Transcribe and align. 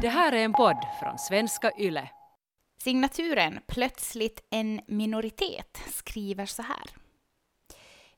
Det 0.00 0.08
här 0.08 0.32
är 0.32 0.44
en 0.44 0.52
podd 0.52 0.76
från 1.00 1.18
svenska 1.18 1.72
YLE. 1.78 2.10
Signaturen 2.78 3.60
Plötsligt 3.66 4.46
en 4.50 4.80
minoritet 4.86 5.78
skriver 5.90 6.46
så 6.46 6.62
här. 6.62 6.84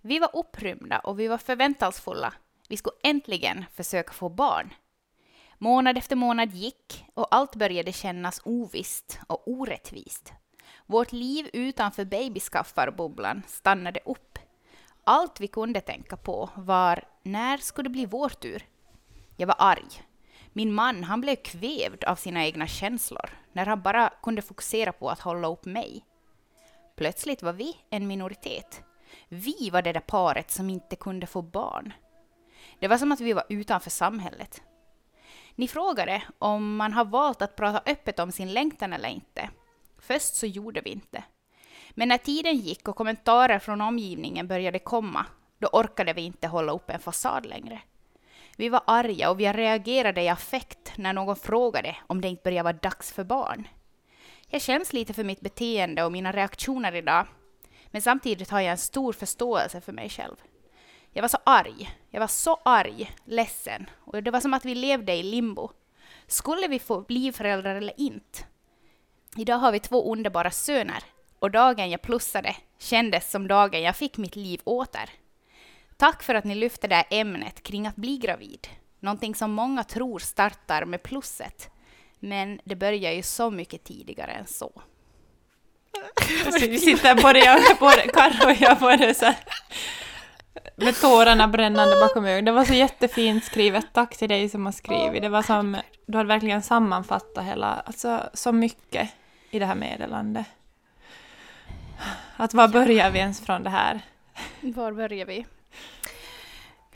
Vi 0.01 0.19
var 0.19 0.37
upprymda 0.37 0.99
och 0.99 1.21
vi 1.21 1.29
var 1.29 1.38
förväntansfulla. 1.38 2.35
Vi 2.69 2.77
skulle 2.77 2.96
äntligen 3.03 3.64
försöka 3.75 4.12
få 4.12 4.29
barn. 4.29 4.75
Månad 5.59 5.99
efter 5.99 6.17
månad 6.17 6.54
gick 6.54 7.04
och 7.14 7.35
allt 7.35 7.56
började 7.56 7.92
kännas 7.92 8.40
ovisst 8.45 9.21
och 9.26 9.42
orättvist. 9.51 10.33
Vårt 10.87 11.13
liv 11.13 11.51
utanför 11.53 12.04
babyskaffarbubblan 12.04 13.42
stannade 13.47 14.01
upp. 14.04 14.38
Allt 15.04 15.40
vi 15.40 15.47
kunde 15.47 15.81
tänka 15.81 16.16
på 16.16 16.51
var 16.56 17.05
när 17.23 17.59
skulle 17.59 17.88
det 17.88 17.92
bli 17.92 18.06
vår 18.06 18.29
tur? 18.29 18.66
Jag 19.37 19.47
var 19.47 19.56
arg. 19.59 20.08
Min 20.52 20.74
man 20.74 21.05
han 21.05 21.20
blev 21.20 21.37
kvävd 21.37 22.05
av 22.05 22.16
sina 22.16 22.45
egna 22.45 22.66
känslor 22.66 23.30
när 23.52 23.66
han 23.66 23.82
bara 23.82 24.12
kunde 24.23 24.42
fokusera 24.42 24.92
på 24.92 25.10
att 25.10 25.20
hålla 25.20 25.48
upp 25.48 25.64
mig. 25.64 26.04
Plötsligt 26.96 27.42
var 27.42 27.52
vi 27.52 27.77
en 27.90 28.06
minoritet. 28.06 28.82
Vi 29.28 29.70
var 29.70 29.82
det 29.82 29.92
där 29.92 30.00
paret 30.00 30.50
som 30.50 30.70
inte 30.70 30.96
kunde 30.96 31.26
få 31.26 31.42
barn. 31.42 31.92
Det 32.78 32.88
var 32.88 32.98
som 32.98 33.12
att 33.12 33.20
vi 33.20 33.32
var 33.32 33.45
utanför 33.48 33.90
samhället. 33.90 34.62
Ni 35.54 35.68
frågade 35.68 36.23
om 36.38 36.76
man 36.76 36.92
har 36.92 37.04
valt 37.04 37.42
att 37.42 37.56
prata 37.56 37.90
öppet 37.90 38.18
om 38.18 38.32
sin 38.32 38.52
längtan 38.52 38.92
eller 38.92 39.09
inte. 39.09 39.51
Först 39.98 40.34
så 40.34 40.46
gjorde 40.46 40.80
vi 40.80 40.90
inte. 40.90 41.24
Men 41.90 42.09
när 42.09 42.18
tiden 42.18 42.56
gick 42.56 42.88
och 42.88 42.96
kommentarer 42.96 43.59
från 43.59 43.80
omgivningen 43.80 44.48
började 44.48 44.78
komma, 44.78 45.26
då 45.59 45.68
orkade 45.73 46.12
vi 46.12 46.23
inte 46.23 46.48
hålla 46.48 46.73
upp 46.73 46.90
en 46.90 47.01
fasad 47.01 47.46
längre. 47.46 47.80
Vi 48.58 48.68
var 48.68 48.82
arga 48.86 49.30
och 49.30 49.40
vi 49.40 49.52
reagerade 49.52 50.22
i 50.22 50.28
affekt 50.28 50.92
när 50.96 51.12
någon 51.12 51.36
frågade 51.36 51.96
om 52.06 52.20
det 52.20 52.28
inte 52.28 52.42
började 52.42 52.62
vara 52.62 52.72
dags 52.82 53.12
för 53.12 53.24
barn. 53.24 53.68
Jag 54.48 54.62
känns 54.62 54.92
lite 54.92 55.14
för 55.14 55.24
mitt 55.24 55.40
beteende 55.40 56.04
och 56.04 56.12
mina 56.12 56.32
reaktioner 56.32 56.95
idag, 56.95 57.26
men 57.87 58.02
samtidigt 58.02 58.50
har 58.50 58.60
jag 58.60 58.70
en 58.70 58.78
stor 58.78 59.12
förståelse 59.12 59.80
för 59.80 59.92
mig 59.92 60.09
själv. 60.09 60.37
Jag 61.10 61.23
var 61.23 61.28
så 61.28 61.38
arg. 61.45 61.90
Jag 62.10 62.20
var 62.20 62.26
så 62.26 62.60
arg, 62.65 63.10
ledsen 63.24 63.90
och 64.00 64.23
det 64.23 64.31
var 64.31 64.41
som 64.41 64.55
att 64.55 64.65
vi 64.65 64.75
levde 64.75 65.15
i 65.15 65.22
limbo. 65.22 65.70
Skulle 66.27 66.69
vi 66.69 66.78
få 66.78 67.00
bli 67.00 67.33
föräldrar 67.33 67.75
eller 67.75 68.00
inte? 68.00 68.39
Idag 69.37 69.59
har 69.59 69.72
vi 69.72 69.81
två 69.81 70.12
underbara 70.12 70.50
söner 70.50 71.05
och 71.39 71.50
dagen 71.50 71.91
jag 71.91 72.03
plussade 72.03 72.56
kändes 72.78 73.31
som 73.31 73.48
dagen 73.48 73.83
jag 73.83 73.97
fick 73.97 74.17
mitt 74.17 74.37
liv 74.37 74.61
åter. 74.65 75.11
Tack 75.99 76.23
för 76.23 76.35
att 76.35 76.45
ni 76.45 76.55
lyfte 76.55 76.89
det 76.89 76.95
här 76.95 77.07
ämnet 77.11 77.63
kring 77.63 77.87
att 77.87 77.97
bli 77.97 78.19
gravid. 78.19 78.69
Någonting 79.01 79.35
som 79.35 79.51
många 79.51 79.85
tror 79.85 80.19
startar 80.19 80.85
med 80.85 81.03
plusset. 81.03 81.71
Men 82.19 82.61
det 82.65 82.77
börjar 82.77 83.13
ju 83.13 83.23
så 83.23 83.51
mycket 83.51 83.85
tidigare 83.85 84.33
än 84.33 84.47
så. 84.47 84.83
Vi 86.61 86.79
sitter 86.79 87.23
både 87.23 87.39
jag 87.39 87.61
både 87.81 88.03
Karro 88.03 88.51
och 88.51 88.57
jag 88.61 88.79
både 88.79 89.15
så 89.15 89.25
här, 89.25 89.37
med 90.77 91.01
tårarna 91.01 91.49
brännande 91.49 92.01
bakom 92.01 92.25
ögonen. 92.25 92.45
Det 92.45 92.53
var 92.53 92.65
så 92.65 92.75
jättefint 92.75 93.45
skrivet. 93.45 93.87
Tack 93.93 94.17
till 94.17 94.29
dig 94.29 94.49
som 94.49 94.67
har 94.67 94.73
skrivit. 94.73 95.23
Det 95.23 95.29
var 95.29 95.43
som, 95.43 95.77
du 96.07 96.17
hade 96.17 96.29
verkligen 96.29 96.62
sammanfattat 96.62 97.45
hela, 97.45 97.67
alltså 97.67 98.31
så 98.35 98.53
mycket 98.53 99.11
i 99.51 99.59
det 99.59 99.67
här 99.67 99.75
meddelandet. 99.75 100.47
Att 102.37 102.55
var 102.55 102.69
börjar 102.69 103.11
vi 103.11 103.19
ens 103.19 103.41
från 103.41 103.62
det 103.62 103.71
här? 103.71 104.01
Var 104.61 104.93
börjar 104.93 105.27
vi? 105.27 105.47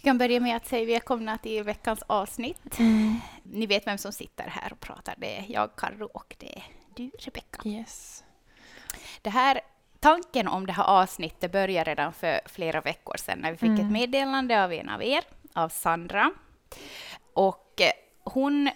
Vi 0.02 0.08
kan 0.08 0.18
börja 0.18 0.40
med 0.40 0.56
att 0.56 0.66
säga 0.66 0.86
välkomna 0.86 1.38
till 1.38 1.62
veckans 1.64 2.02
avsnitt. 2.06 2.78
Mm. 2.78 3.20
Ni 3.42 3.66
vet 3.66 3.86
vem 3.86 3.98
som 3.98 4.12
sitter 4.12 4.44
här 4.48 4.72
och 4.72 4.80
pratar. 4.80 5.14
Det 5.18 5.38
är 5.38 5.44
jag, 5.48 5.76
Karro, 5.76 6.04
och 6.14 6.34
det 6.38 6.56
är 6.56 6.64
du, 6.96 7.10
Rebecka. 7.18 7.68
Yes. 7.68 8.24
Det 9.22 9.30
här, 9.30 9.60
tanken 10.00 10.48
om 10.48 10.66
det 10.66 10.72
här 10.72 10.84
avsnittet 10.84 11.52
började 11.52 11.90
redan 11.90 12.12
för 12.12 12.40
flera 12.46 12.80
veckor 12.80 13.16
sedan 13.16 13.38
när 13.38 13.50
vi 13.50 13.56
fick 13.56 13.68
Mm. 13.68 13.86
ett 13.86 13.92
meddelande 13.92 14.64
av 14.64 14.72
en 14.72 14.88
av 14.88 15.02
er, 15.02 15.24
av 15.52 15.68
Sandra. 15.68 16.30
Och 17.32 17.80
eh, 17.80 17.92
hon 18.24 18.70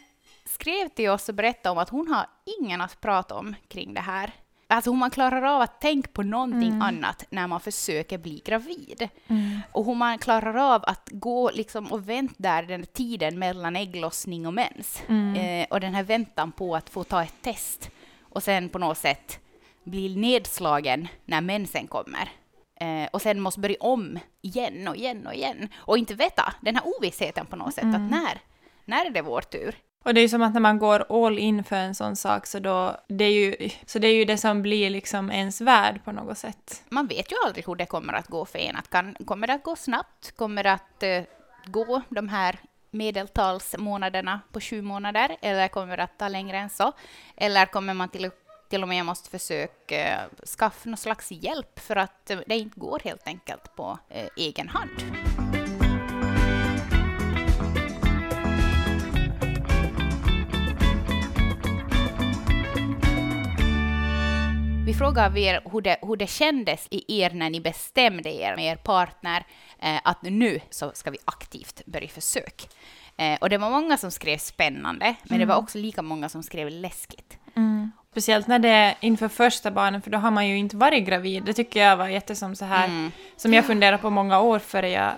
skrev 0.45 0.89
till 0.89 1.11
oss 1.11 1.29
och 1.29 1.35
berättade 1.35 1.71
om 1.73 1.79
att 1.79 1.89
hon 1.89 2.09
har 2.09 2.27
ingen 2.61 2.81
att 2.81 3.01
prata 3.01 3.35
om 3.35 3.55
kring 3.69 3.95
det 3.95 4.01
här. 4.01 4.33
Alltså 4.69 4.91
hur 4.91 4.99
man 4.99 5.11
klarar 5.11 5.43
av 5.43 5.61
att 5.61 5.81
tänka 5.81 6.11
på 6.13 6.23
någonting 6.23 6.69
Mm. 6.69 6.83
annat 6.83 7.25
när 7.31 7.47
man 7.47 7.61
försöker 7.61 8.19
bli 8.19 8.43
gravid. 8.45 9.09
Mm. 9.29 9.61
Och 9.73 9.85
hur 9.85 9.95
man 9.95 10.19
klarar 10.19 10.75
av 10.75 10.85
att 10.87 11.09
gå 11.13 11.51
liksom 11.51 11.93
och 11.93 12.09
vänta 12.09 12.35
där 12.39 12.63
den 12.63 12.87
tiden 12.87 13.39
mellan 13.39 13.77
ägglossning 13.77 14.47
och 14.47 14.55
mens. 14.55 15.03
Mm. 15.09 15.35
Eh, 15.35 15.67
och 15.71 15.81
den 15.81 15.95
här 15.95 16.03
väntan 16.03 16.53
på 16.53 16.77
att 16.77 16.91
få 16.91 17.05
ta 17.05 17.23
ett 17.23 17.35
test 17.43 17.91
och 18.23 18.43
sen 18.43 18.69
på 18.69 18.79
något 18.79 18.99
sätt 18.99 19.39
bli 19.85 20.17
nedslagen 20.17 21.09
när 21.25 21.41
mensen 21.41 21.87
kommer. 21.87 22.29
Eh, 22.81 23.09
och 23.13 23.23
sen 23.23 23.41
måste 23.41 23.61
börja 23.61 23.77
om 23.81 24.19
igen 24.43 24.89
och 24.89 24.97
igen 24.97 25.27
och 25.27 25.35
igen. 25.35 25.69
Och 25.77 25.99
inte 25.99 26.15
veta, 26.15 26.55
den 26.61 26.77
här 26.77 26.85
ovissheten 26.99 27.47
på 27.47 27.57
något 27.57 27.75
sätt, 27.75 27.85
Mm. 27.85 28.05
att 28.05 28.11
när, 28.11 28.41
när 28.85 29.05
är 29.07 29.11
det 29.11 29.23
vår 29.23 29.41
tur? 29.41 29.75
Och 30.05 30.15
det 30.15 30.21
är 30.21 30.23
ju 30.23 30.29
som 30.29 30.43
att 30.43 30.55
när 30.55 30.61
man 30.61 30.79
går 30.79 31.27
all 31.27 31.39
in 31.39 31.65
för 31.65 31.77
en 31.77 31.95
sån 31.95 32.17
sak 32.17 32.47
så 32.47 32.59
då, 32.59 32.97
det 33.09 33.25
är 33.25 33.31
ju, 33.31 33.71
så 33.87 33.99
det 33.99 34.09
är 34.09 34.15
ju 34.15 34.25
det 34.25 34.39
som 34.39 34.63
blir 34.63 34.91
liksom 34.91 35.31
ens 35.31 35.61
värld 35.61 36.01
på 36.05 36.13
något 36.13 36.39
sätt. 36.39 36.85
Man 36.89 37.07
vet 37.07 37.33
ju 37.33 37.37
aldrig 37.47 37.67
hur 37.67 37.75
det 37.75 37.87
kommer 37.87 38.13
att 38.13 38.27
gå 38.27 38.45
för 38.45 38.59
en. 38.59 38.77
Att 38.77 38.91
kan, 38.91 39.15
kommer 39.15 39.47
det 39.47 39.55
att 39.55 39.63
gå 39.63 39.77
snabbt? 39.77 40.37
Kommer 40.37 40.65
det 40.65 40.73
att 40.73 41.03
eh, 41.03 41.23
gå 41.67 42.03
de 42.09 42.29
här 42.29 42.59
medeltalsmånaderna 42.91 44.41
på 44.53 44.61
sju 44.61 44.83
månader? 44.83 45.37
Eller 45.43 45.69
kommer 45.69 45.97
det 45.97 46.03
att 46.03 46.19
ta 46.19 46.29
längre 46.29 46.59
än 46.59 46.71
så? 46.71 46.93
Eller 47.37 47.67
kommer 47.67 47.95
man 47.95 48.09
till, 48.09 48.31
till 48.69 48.83
och 48.83 48.89
med 48.89 49.05
måste 49.05 49.31
försöka 49.31 50.15
eh, 50.15 50.47
skaffa 50.59 50.91
någon 50.91 50.97
slags 50.97 51.33
hjälp 51.33 51.79
för 51.79 51.97
att 51.97 52.31
eh, 52.31 52.39
det 52.47 52.57
inte 52.59 52.81
går 52.81 53.01
helt 53.05 53.27
enkelt 53.27 53.77
på 53.77 53.99
eh, 54.09 54.29
egen 54.37 54.69
hand? 54.69 54.91
Vi 64.87 64.95
frågar 64.95 65.39
er 65.39 65.61
hur 65.73 65.81
det, 65.81 65.97
hur 66.03 66.17
det 66.17 66.27
kändes 66.27 66.87
i 66.91 67.23
er 67.23 67.31
när 67.31 67.51
ni 67.51 67.61
bestämde 67.61 68.31
er 68.31 68.57
med 68.57 68.65
er 68.65 68.77
partner 68.77 69.45
eh, 69.79 70.01
att 70.05 70.23
nu 70.23 70.61
så 70.71 70.91
ska 70.95 71.11
vi 71.11 71.19
aktivt 71.25 71.83
börja 71.87 72.09
försök. 72.09 72.69
Eh, 73.17 73.39
och 73.41 73.51
det 73.51 73.59
var 73.59 73.71
många 73.71 73.97
som 73.97 74.11
skrev 74.11 74.39
spännande, 74.39 75.15
men 75.25 75.39
det 75.39 75.45
var 75.47 75.57
också 75.57 75.79
lika 75.79 76.03
många 76.03 76.29
som 76.29 76.43
skrev 76.43 76.71
läskigt. 76.71 77.39
Speciellt 78.11 78.47
när 78.47 78.59
det 78.59 78.69
är 78.69 78.95
inför 79.01 79.29
första 79.29 79.71
barnen, 79.71 80.03
för 80.03 80.11
då 80.11 80.19
har 80.19 80.31
man 80.31 80.49
ju 80.49 80.57
inte 80.59 80.77
varit 80.77 81.07
gravid. 81.07 81.45
Det 81.45 81.53
tycker 81.53 81.81
jag 81.81 81.97
var 81.97 82.09
jättesom 82.09 82.57
så 82.57 82.65
här, 82.65 82.85
Mm. 82.89 83.13
som 83.37 83.55
jag 83.55 83.65
funderade 83.65 83.99
på 83.99 84.11
många 84.11 84.41
år 84.41 84.59
före 84.59 84.91
jag 84.91 85.13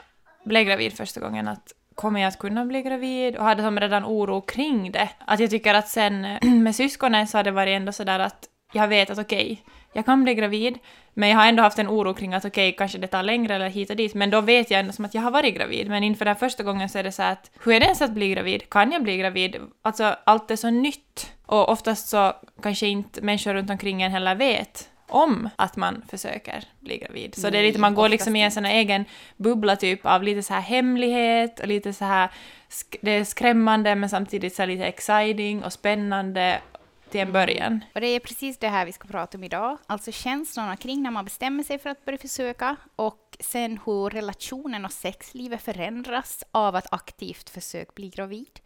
blev 0.44 0.64
gravid 0.64 0.92
första 0.92 1.20
gången, 1.20 1.48
att 1.48 1.72
kommer 1.94 2.20
jag 2.20 2.28
att 2.28 2.38
kunna 2.38 2.64
bli 2.64 2.82
gravid? 2.82 3.36
Och 3.36 3.44
hade 3.44 3.62
som 3.62 3.80
redan 3.80 4.04
oro 4.04 4.40
kring 4.40 4.92
det. 4.92 5.08
Att 5.18 5.40
jag 5.40 5.50
tycker 5.50 5.74
att 5.74 5.88
sen 5.88 6.38
med 6.62 6.74
syskonen 6.76 7.26
så 7.26 7.38
har 7.38 7.44
det 7.44 7.50
varit 7.50 7.76
ändå 7.76 7.92
sådär 7.92 8.18
att 8.18 8.48
jag 8.72 8.88
vet 8.88 9.10
att 9.10 9.18
okej, 9.18 9.62
jag 9.92 10.06
kan 10.06 10.24
bli 10.24 10.34
gravid, 10.34 10.78
men 11.14 11.28
jag 11.28 11.36
har 11.36 11.46
ändå 11.46 11.62
haft 11.62 11.78
en 11.78 11.88
oro 11.88 12.14
kring 12.14 12.34
att 12.34 12.44
okej, 12.44 12.74
kanske 12.78 12.98
det 12.98 13.06
tar 13.06 13.22
längre 13.22 13.54
eller 13.54 13.68
hit 13.68 13.90
och 13.90 13.96
dit, 13.96 14.14
men 14.14 14.30
då 14.30 14.40
vet 14.40 14.70
jag 14.70 14.80
ändå 14.80 14.92
som 14.92 15.04
att 15.04 15.14
jag 15.14 15.22
har 15.22 15.30
varit 15.30 15.54
gravid. 15.54 15.88
Men 15.88 16.04
inför 16.04 16.24
den 16.24 16.36
första 16.36 16.62
gången 16.62 16.88
så 16.88 16.98
är 16.98 17.02
det 17.02 17.12
så 17.12 17.22
att 17.22 17.50
hur 17.64 17.72
är 17.72 17.80
det 17.80 17.86
ens 17.86 18.02
att 18.02 18.10
bli 18.10 18.30
gravid? 18.30 18.70
Kan 18.70 18.92
jag 18.92 19.02
bli 19.02 19.16
gravid? 19.16 19.56
Alltså 19.82 20.16
allt 20.24 20.50
är 20.50 20.56
så 20.56 20.70
nytt. 20.70 21.32
Och 21.46 21.68
oftast 21.68 22.08
så 22.08 22.32
kanske 22.62 22.86
inte 22.86 23.20
människor 23.22 23.54
runt 23.54 23.70
omkring 23.70 24.02
en 24.02 24.12
heller 24.12 24.34
vet 24.34 24.90
om 25.08 25.48
att 25.56 25.76
man 25.76 26.02
försöker 26.08 26.64
bli 26.80 26.98
gravid. 26.98 27.34
Så 27.34 27.50
det 27.50 27.58
är 27.58 27.62
lite, 27.62 27.78
man 27.78 27.94
går 27.94 28.08
liksom 28.08 28.36
i 28.36 28.42
en 28.42 28.50
sån 28.50 28.64
här 28.64 28.74
egen 28.74 29.04
bubbla 29.36 29.76
typ 29.76 30.06
av 30.06 30.22
lite 30.22 30.42
så 30.42 30.54
här 30.54 30.60
hemlighet 30.60 31.60
och 31.60 31.66
lite 31.66 31.92
så 31.92 32.04
här, 32.04 32.30
det 33.00 33.10
är 33.10 33.24
skrämmande 33.24 33.94
men 33.94 34.08
samtidigt 34.08 34.54
så 34.54 34.66
lite 34.66 34.84
exciting 34.84 35.64
och 35.64 35.72
spännande 35.72 36.60
till 37.10 37.20
en 37.20 37.32
början. 37.32 37.84
Och 37.94 38.00
det 38.00 38.06
är 38.06 38.20
precis 38.20 38.58
det 38.58 38.68
här 38.68 38.86
vi 38.86 38.92
ska 38.92 39.08
prata 39.08 39.38
om 39.38 39.44
idag. 39.44 39.78
Alltså 39.86 40.12
känslorna 40.12 40.76
kring 40.76 41.02
när 41.02 41.10
man 41.10 41.24
bestämmer 41.24 41.62
sig 41.62 41.78
för 41.78 41.90
att 41.90 42.04
börja 42.04 42.18
försöka 42.18 42.76
och 42.96 43.36
sen 43.40 43.80
hur 43.86 44.10
relationen 44.10 44.84
och 44.84 44.92
sexlivet 44.92 45.62
förändras 45.62 46.44
av 46.52 46.76
att 46.76 46.92
aktivt 46.92 47.50
försöka 47.50 47.92
bli 47.94 48.08
gravid. 48.08 48.60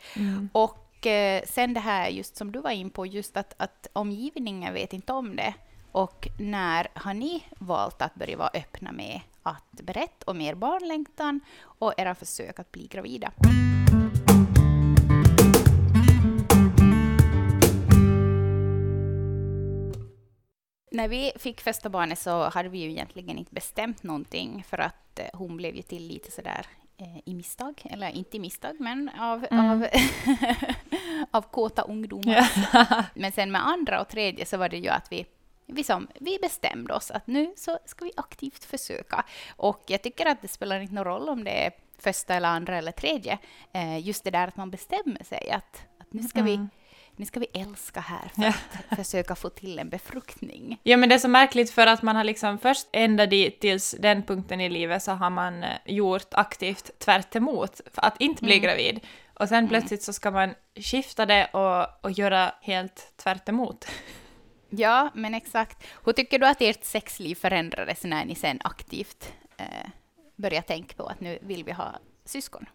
Och 0.52 1.06
eh, 1.06 1.42
sen 1.46 1.74
det 1.74 1.80
här 1.80 2.08
just 2.08 2.36
som 2.36 2.52
du 2.52 2.60
var 2.60 2.70
in 2.70 2.90
på, 2.90 3.06
just 3.06 3.36
att, 3.36 3.54
att 3.56 3.86
omgivningen 3.92 4.74
vet 4.74 4.92
inte 4.92 5.12
om 5.12 5.36
det. 5.36 5.54
Och 5.92 6.28
när 6.38 6.88
har 6.94 7.14
ni 7.14 7.44
valt 7.58 8.02
att 8.02 8.14
börja 8.14 8.36
vara 8.36 8.50
öppna 8.54 8.92
med 8.92 9.20
att 9.42 9.72
berätta 9.82 10.30
om 10.30 10.40
er 10.40 10.54
barnlängtan 10.54 11.40
och 11.62 11.94
era 11.96 12.14
försök 12.14 12.58
att 12.58 12.72
bli 12.72 12.86
gravida? 12.86 13.32
När 20.92 21.08
vi 21.08 21.32
fick 21.36 21.60
första 21.60 21.88
barnet 21.88 22.18
så 22.18 22.48
hade 22.48 22.68
vi 22.68 22.78
ju 22.78 22.90
egentligen 22.90 23.38
inte 23.38 23.54
bestämt 23.54 24.02
någonting 24.02 24.64
för 24.68 24.78
att 24.78 25.18
eh, 25.18 25.26
hon 25.32 25.56
blev 25.56 25.76
ju 25.76 25.82
till 25.82 26.06
lite 26.08 26.30
sådär 26.30 26.66
eh, 26.98 27.18
i 27.24 27.34
misstag, 27.34 27.82
eller 27.84 28.08
inte 28.10 28.36
i 28.36 28.40
misstag, 28.40 28.76
men 28.80 29.08
av, 29.20 29.46
Mm. 29.50 29.70
av, 29.70 29.86
av 31.30 31.42
kåta 31.42 31.82
ungdomar. 31.82 32.50
Ja. 32.72 33.04
Men 33.14 33.32
sen 33.32 33.52
med 33.52 33.66
andra 33.66 34.00
och 34.00 34.08
tredje 34.08 34.46
så 34.46 34.56
var 34.56 34.68
det 34.68 34.76
ju 34.78 34.88
att 34.88 35.12
vi, 35.12 35.26
vi, 35.66 35.84
som, 35.84 36.08
vi 36.20 36.38
bestämde 36.42 36.94
oss 36.94 37.10
att 37.10 37.26
nu 37.26 37.52
så 37.56 37.78
ska 37.86 38.04
vi 38.04 38.12
aktivt 38.16 38.64
försöka. 38.64 39.24
Och 39.56 39.82
jag 39.86 40.02
tycker 40.02 40.26
att 40.26 40.42
det 40.42 40.48
spelar 40.48 40.80
inte 40.80 40.94
någon 40.94 41.04
roll 41.04 41.28
om 41.28 41.44
det 41.44 41.66
är 41.66 41.72
första 41.98 42.34
eller 42.34 42.48
andra 42.48 42.76
eller 42.78 42.92
tredje. 42.92 43.38
Eh, 43.72 43.98
just 44.06 44.24
det 44.24 44.30
där 44.30 44.48
att 44.48 44.56
man 44.56 44.70
bestämmer 44.70 45.24
sig 45.24 45.50
att, 45.50 45.82
att 46.00 46.12
nu, 46.12 46.22
ska 46.22 46.42
vi, 46.42 46.54
Mm. 46.54 46.68
Nu 47.16 47.26
ska 47.26 47.40
vi 47.40 47.46
älska 47.54 48.00
här 48.00 48.28
för 48.34 48.44
att 48.88 48.96
försöka 49.04 49.34
få 49.34 49.48
till 49.48 49.78
en 49.78 49.88
befruktning. 49.88 50.80
Ja 50.82 50.96
men 50.96 51.08
det 51.08 51.14
är 51.14 51.18
så 51.18 51.28
märkligt 51.28 51.70
för 51.70 51.86
att 51.86 52.02
man 52.02 52.16
har 52.16 52.24
liksom 52.24 52.58
först 52.58 52.86
ända 52.92 53.26
dit 53.26 53.60
tills 53.60 53.94
den 53.98 54.22
punkten 54.22 54.60
i 54.60 54.68
livet 54.68 55.02
så 55.02 55.12
har 55.12 55.30
man 55.30 55.62
eh, 55.64 55.70
gjort 55.86 56.34
aktivt 56.34 56.98
tvärt 56.98 57.36
emot 57.36 57.80
för 57.94 58.04
att 58.04 58.20
inte 58.20 58.42
bli 58.44 58.52
Mm. 58.58 58.64
gravid. 58.64 59.00
Och 59.34 59.48
sen 59.48 59.68
plötsligt 59.68 60.02
så 60.02 60.12
ska 60.12 60.30
man 60.30 60.54
skifta 60.76 61.26
det 61.26 61.46
och, 61.46 62.04
och 62.04 62.10
göra 62.10 62.54
helt 62.62 63.12
tvärt 63.16 63.48
emot. 63.48 63.84
Ja, 64.70 65.10
men 65.14 65.34
exakt. 65.34 65.86
Hur 66.04 66.12
tycker 66.12 66.38
du 66.38 66.46
att 66.46 66.60
ert 66.62 66.84
sexliv 66.84 67.34
förändrades 67.34 68.04
när 68.04 68.24
ni 68.24 68.34
sen 68.34 68.58
aktivt 68.64 69.32
eh, 69.56 69.66
började 70.36 70.66
tänka 70.66 70.96
på 70.96 71.06
att 71.06 71.20
nu 71.20 71.38
vill 71.42 71.64
vi 71.64 71.72
ha 71.72 71.92
syskon? 72.24 72.66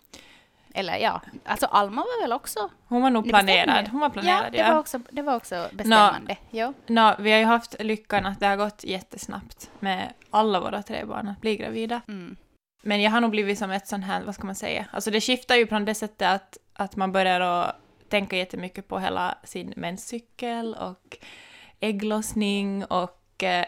Eller 0.77 0.97
ja, 0.97 1.21
alltså 1.45 1.65
Alma 1.65 2.01
var 2.01 2.21
väl 2.21 2.33
också... 2.33 2.69
Hon 2.87 3.01
var 3.01 3.09
nog 3.09 3.29
planerad. 3.29 3.87
Hon 3.87 3.99
var 3.99 4.09
planerad, 4.09 4.45
ja. 4.45 4.49
Det 4.49 4.57
ja. 4.57 4.71
var 4.71 4.79
också, 4.79 4.99
det 5.09 5.21
var 5.21 5.35
också 5.35 5.69
bestämmande. 5.71 6.37
Ja. 6.49 6.73
Nå, 6.87 7.15
vi 7.19 7.31
har 7.31 7.39
ju 7.39 7.45
haft 7.45 7.75
lyckan 7.79 8.25
att 8.25 8.39
det 8.39 8.47
har 8.47 8.55
gått 8.55 8.83
jättesnabbt 8.83 9.71
med 9.79 10.13
alla 10.29 10.59
våra 10.59 10.83
tre 10.83 11.05
barn 11.05 11.27
att 11.27 11.41
bli 11.41 11.57
gravida. 11.57 12.01
Mm. 12.07 12.35
Men 12.83 13.01
jag 13.01 13.11
har 13.11 13.21
nog 13.21 13.31
blivit 13.31 13.59
som 13.59 13.71
ett 13.71 13.87
sånt 13.87 14.05
här, 14.05 14.23
vad 14.23 14.35
ska 14.35 14.45
man 14.45 14.55
säga, 14.55 14.85
alltså 14.91 15.11
det 15.11 15.21
skiftar 15.21 15.55
ju 15.55 15.67
från 15.67 15.85
det 15.85 15.95
sättet 15.95 16.27
att, 16.27 16.57
att 16.73 16.95
man 16.95 17.11
börjar 17.11 17.41
att 17.41 17.75
tänka 18.09 18.37
jättemycket 18.37 18.87
på 18.87 18.99
hela 18.99 19.37
sin 19.43 19.73
menscykel 19.77 20.73
och 20.73 21.17
ägglossning 21.79 22.85
och 22.85 23.23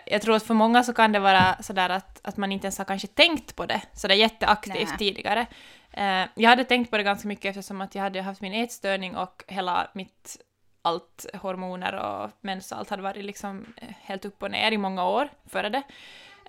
jag 0.05 0.21
tror 0.21 0.35
att 0.35 0.43
för 0.43 0.53
många 0.53 0.83
så 0.83 0.93
kan 0.93 1.11
det 1.11 1.19
vara 1.19 1.55
sådär 1.61 1.89
att, 1.89 2.19
att 2.23 2.37
man 2.37 2.51
inte 2.51 2.67
ens 2.67 2.77
har 2.77 2.85
kanske 2.85 3.07
tänkt 3.07 3.55
på 3.55 3.65
det 3.65 3.81
sådär 3.93 4.15
jätteaktivt 4.15 4.89
Nej. 4.89 4.97
tidigare. 4.97 5.45
Eh, 5.91 6.25
jag 6.35 6.49
hade 6.49 6.63
tänkt 6.63 6.91
på 6.91 6.97
det 6.97 7.03
ganska 7.03 7.27
mycket 7.27 7.45
eftersom 7.45 7.81
att 7.81 7.95
jag 7.95 8.01
hade 8.01 8.21
haft 8.21 8.41
min 8.41 8.53
ätstörning 8.53 9.15
och 9.15 9.43
hela 9.47 9.87
mitt 9.93 10.37
allt 10.81 11.25
hormoner 11.33 11.95
och 11.95 12.31
mens 12.41 12.71
och 12.71 12.77
allt 12.77 12.89
hade 12.89 13.03
varit 13.03 13.25
liksom 13.25 13.65
eh, 13.77 13.87
helt 14.01 14.25
upp 14.25 14.43
och 14.43 14.51
ner 14.51 14.71
i 14.71 14.77
många 14.77 15.07
år 15.07 15.29
före 15.45 15.69
det. 15.69 15.83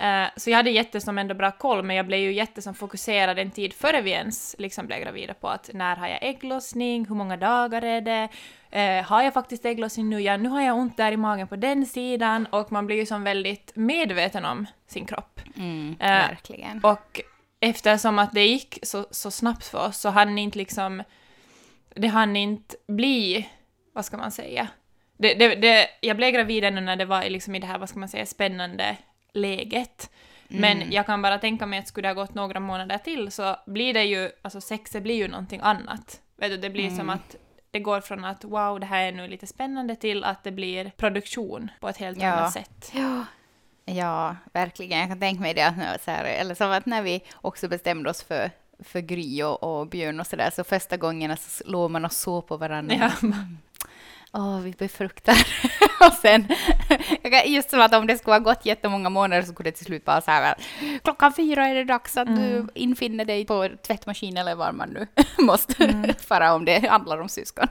Eh, 0.00 0.26
Så 0.36 0.50
jag 0.50 0.56
hade 0.56 0.70
jättesom 0.70 1.18
ändå 1.18 1.34
bra 1.34 1.50
koll, 1.50 1.82
men 1.82 1.96
jag 1.96 2.06
blev 2.06 2.20
ju 2.20 2.32
jättesom 2.32 2.74
fokuserad 2.74 3.38
en 3.38 3.50
tid 3.50 3.72
före 3.72 4.00
vi 4.00 4.10
ens 4.10 4.56
liksom 4.58 4.86
blev 4.86 5.00
gravida 5.00 5.34
på 5.34 5.48
att 5.48 5.70
när 5.74 5.96
har 5.96 6.08
jag 6.08 6.18
ägglossning, 6.22 7.06
hur 7.08 7.14
många 7.14 7.36
dagar 7.36 7.82
är 7.82 8.00
det, 8.00 8.28
eh, 8.70 9.04
har 9.04 9.22
jag 9.22 9.34
faktiskt 9.34 9.64
ägglossning 9.64 10.08
nu, 10.08 10.20
ja 10.20 10.36
nu 10.36 10.48
har 10.48 10.60
jag 10.62 10.76
ont 10.76 10.96
där 10.96 11.12
i 11.12 11.16
magen 11.16 11.48
på 11.48 11.56
den 11.56 11.86
sidan 11.86 12.46
och 12.46 12.72
man 12.72 12.86
blir 12.86 12.96
ju 12.96 13.06
som 13.06 13.24
väldigt 13.24 13.72
medveten 13.76 14.44
om 14.44 14.66
sin 14.86 15.06
kropp. 15.06 15.40
Mm, 15.56 15.96
Eh, 16.00 16.06
verkligen. 16.08 16.80
Och 16.84 17.20
eftersom 17.60 18.18
att 18.18 18.32
det 18.32 18.46
gick 18.46 18.78
så, 18.82 19.06
så 19.10 19.30
snabbt 19.30 19.66
för 19.66 19.86
oss 19.86 20.00
så 20.00 20.08
hann 20.08 20.38
inte 20.38 20.58
liksom, 20.58 21.02
det 21.94 22.08
hann 22.08 22.36
inte 22.36 22.76
bli, 22.88 23.48
vad 23.92 24.04
ska 24.04 24.16
man 24.16 24.30
säga, 24.30 24.68
det, 25.18 25.34
det, 25.34 25.54
det, 25.54 25.86
jag 26.00 26.16
blev 26.16 26.30
gravid 26.30 26.64
ännu 26.64 26.80
när 26.80 26.96
det 26.96 27.04
var 27.04 27.22
liksom 27.30 27.54
i 27.54 27.58
det 27.58 27.66
här, 27.66 27.78
vad 27.78 27.88
ska 27.88 27.98
man 27.98 28.08
säga, 28.08 28.26
spännande 28.26 28.96
läget. 29.32 30.10
Men 30.48 30.76
Mm. 30.76 30.90
jag 30.92 31.06
kan 31.06 31.22
bara 31.22 31.38
tänka 31.38 31.66
mig 31.66 31.78
att 31.78 31.88
skulle 31.88 32.08
det 32.08 32.14
ha 32.14 32.22
gått 32.22 32.34
några 32.34 32.60
månader 32.60 32.98
till 32.98 33.30
så 33.30 33.56
blir 33.66 33.94
det 33.94 34.04
ju, 34.04 34.30
alltså 34.42 34.60
sexet 34.60 35.02
blir 35.02 35.14
ju 35.14 35.28
någonting 35.28 35.60
annat. 35.62 36.20
Vet 36.36 36.50
du, 36.50 36.56
det 36.56 36.70
blir 36.70 36.88
som 36.88 37.00
Mm. 37.00 37.10
att 37.10 37.36
det 37.70 37.80
går 37.80 38.00
från 38.00 38.24
att 38.24 38.44
wow, 38.44 38.80
det 38.80 38.86
här 38.86 39.02
är 39.06 39.12
nu 39.12 39.28
lite 39.28 39.46
spännande 39.46 39.96
till 39.96 40.24
att 40.24 40.44
det 40.44 40.50
blir 40.52 40.90
produktion 40.96 41.70
på 41.80 41.88
ett 41.88 41.96
helt 41.96 42.22
Ja. 42.22 42.32
annat 42.32 42.52
sätt. 42.52 42.90
Ja. 42.94 43.24
ja, 43.84 44.36
verkligen. 44.52 44.98
Jag 44.98 45.08
kan 45.08 45.20
tänka 45.20 45.40
mig 45.42 45.54
det. 45.54 45.62
Att, 45.66 46.02
så 46.02 46.10
här, 46.10 46.24
eller 46.24 46.54
som 46.54 46.70
att 46.70 46.86
när 46.86 47.02
vi 47.02 47.22
också 47.34 47.68
bestämde 47.68 48.10
oss 48.10 48.22
för, 48.22 48.50
för 48.84 49.00
Gry 49.00 49.42
och, 49.42 49.62
och 49.62 49.86
Björn 49.88 50.20
och 50.20 50.26
sådär, 50.26 50.50
så 50.54 50.64
första 50.64 50.96
gångerna 50.96 51.36
så 51.36 51.64
låg 51.66 51.90
man 51.90 52.04
och 52.04 52.12
såg 52.12 52.46
på 52.46 52.56
varandra. 52.56 52.94
Ja. 53.22 53.28
Åh, 54.32 54.60
vi 54.60 54.70
befruktar. 54.70 55.46
och 56.06 56.12
sen, 56.12 56.48
just 57.46 57.70
som 57.70 57.80
att 57.80 57.94
om 57.94 58.06
det 58.06 58.18
skulle 58.18 58.34
ha 58.34 58.38
gått 58.40 58.66
jättemånga 58.66 59.08
månader 59.08 59.42
så 59.42 59.52
skulle 59.52 59.70
det 59.70 59.76
till 59.76 59.86
slut 59.86 60.06
vara 60.06 60.20
så 60.20 60.30
här, 60.30 60.54
klockan 61.04 61.32
fyra 61.34 61.66
är 61.68 61.74
det 61.74 61.84
dags 61.84 62.16
att 62.16 62.26
du 62.36 62.46
Mm. 62.56 62.68
infinner 62.74 63.24
dig 63.24 63.44
på 63.46 63.68
tvättmaskin 63.86 64.36
eller 64.36 64.54
var 64.54 64.72
man 64.72 64.88
nu 64.90 65.06
måste 65.44 65.84
Mm. 65.84 66.14
fara 66.28 66.54
om 66.54 66.64
det 66.64 66.88
handlar 66.88 67.18
om 67.20 67.28
syskon. 67.28 67.68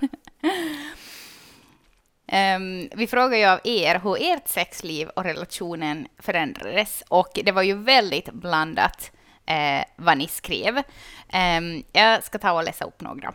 Ehm, 2.28 2.90
vi 2.96 3.08
frågar 3.08 3.38
ju 3.38 3.46
av 3.46 3.60
er 3.64 4.00
hur 4.04 4.18
ert 4.22 4.48
sexliv 4.48 5.10
och 5.10 5.24
relationen 5.24 6.08
förändrades 6.20 7.04
och 7.08 7.40
det 7.46 7.52
var 7.52 7.62
ju 7.62 7.74
väldigt 7.74 8.32
blandat 8.34 9.12
eh, 9.46 9.84
vad 9.96 10.18
ni 10.18 10.28
skrev. 10.28 10.82
Ehm, 11.30 11.84
jag 11.92 12.24
ska 12.24 12.38
ta 12.38 12.52
och 12.52 12.64
läsa 12.64 12.86
upp 12.86 13.02
några. 13.02 13.34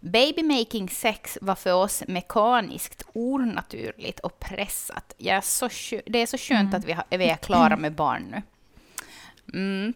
Baby 0.00 0.42
making 0.42 0.88
sex 0.88 1.38
var 1.40 1.54
för 1.54 1.74
oss 1.74 2.02
mekaniskt, 2.08 3.02
onaturligt 3.12 4.20
och 4.20 4.40
pressat. 4.40 5.14
Jag 5.18 5.36
är 5.36 5.40
så 5.40 5.68
det 6.06 6.18
är 6.18 6.26
så 6.26 6.38
skönt 6.38 6.74
att 6.74 6.84
vi, 6.84 6.92
har, 6.92 7.04
vi 7.10 7.24
är 7.24 7.36
klara 7.36 7.76
med 7.76 7.92
barn 7.94 8.22
nu. 8.30 8.42
Mm. 9.54 9.94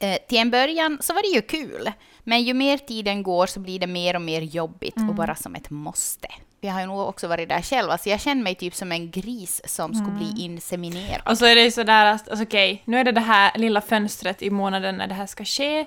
Eh, 0.00 0.18
till 0.28 0.38
en 0.38 0.50
början 0.50 0.98
så 1.00 1.14
var 1.14 1.22
det 1.22 1.28
ju 1.28 1.42
kul, 1.42 1.92
men 2.20 2.42
ju 2.42 2.54
mer 2.54 2.78
tiden 2.78 3.22
går 3.22 3.46
så 3.46 3.60
blir 3.60 3.78
det 3.78 3.86
mer 3.86 4.16
och 4.16 4.22
mer 4.22 4.42
jobbigt 4.42 4.96
och 4.96 5.14
bara 5.14 5.34
som 5.34 5.54
ett 5.54 5.70
måste. 5.70 6.28
Vi 6.60 6.68
har 6.68 6.80
ju 6.80 6.86
nog 6.86 7.00
också 7.00 7.28
varit 7.28 7.48
där 7.48 7.62
själva, 7.62 7.98
så 7.98 8.08
jag 8.08 8.20
känner 8.20 8.42
mig 8.42 8.54
typ 8.54 8.74
som 8.74 8.92
en 8.92 9.10
gris 9.10 9.60
som 9.64 9.94
skulle 9.94 10.16
bli 10.16 10.44
inseminerad. 10.44 11.22
Och 11.26 11.38
så 11.38 11.44
är 11.44 11.54
det 11.54 11.64
ju 11.64 11.70
sådär 11.70 12.06
att, 12.06 12.28
alltså 12.28 12.44
okej, 12.44 12.82
nu 12.84 12.98
är 12.98 13.04
det 13.04 13.12
det 13.12 13.20
här 13.20 13.58
lilla 13.58 13.80
fönstret 13.80 14.42
i 14.42 14.50
månaden 14.50 14.94
när 14.94 15.06
det 15.06 15.14
här 15.14 15.26
ska 15.26 15.44
ske. 15.44 15.86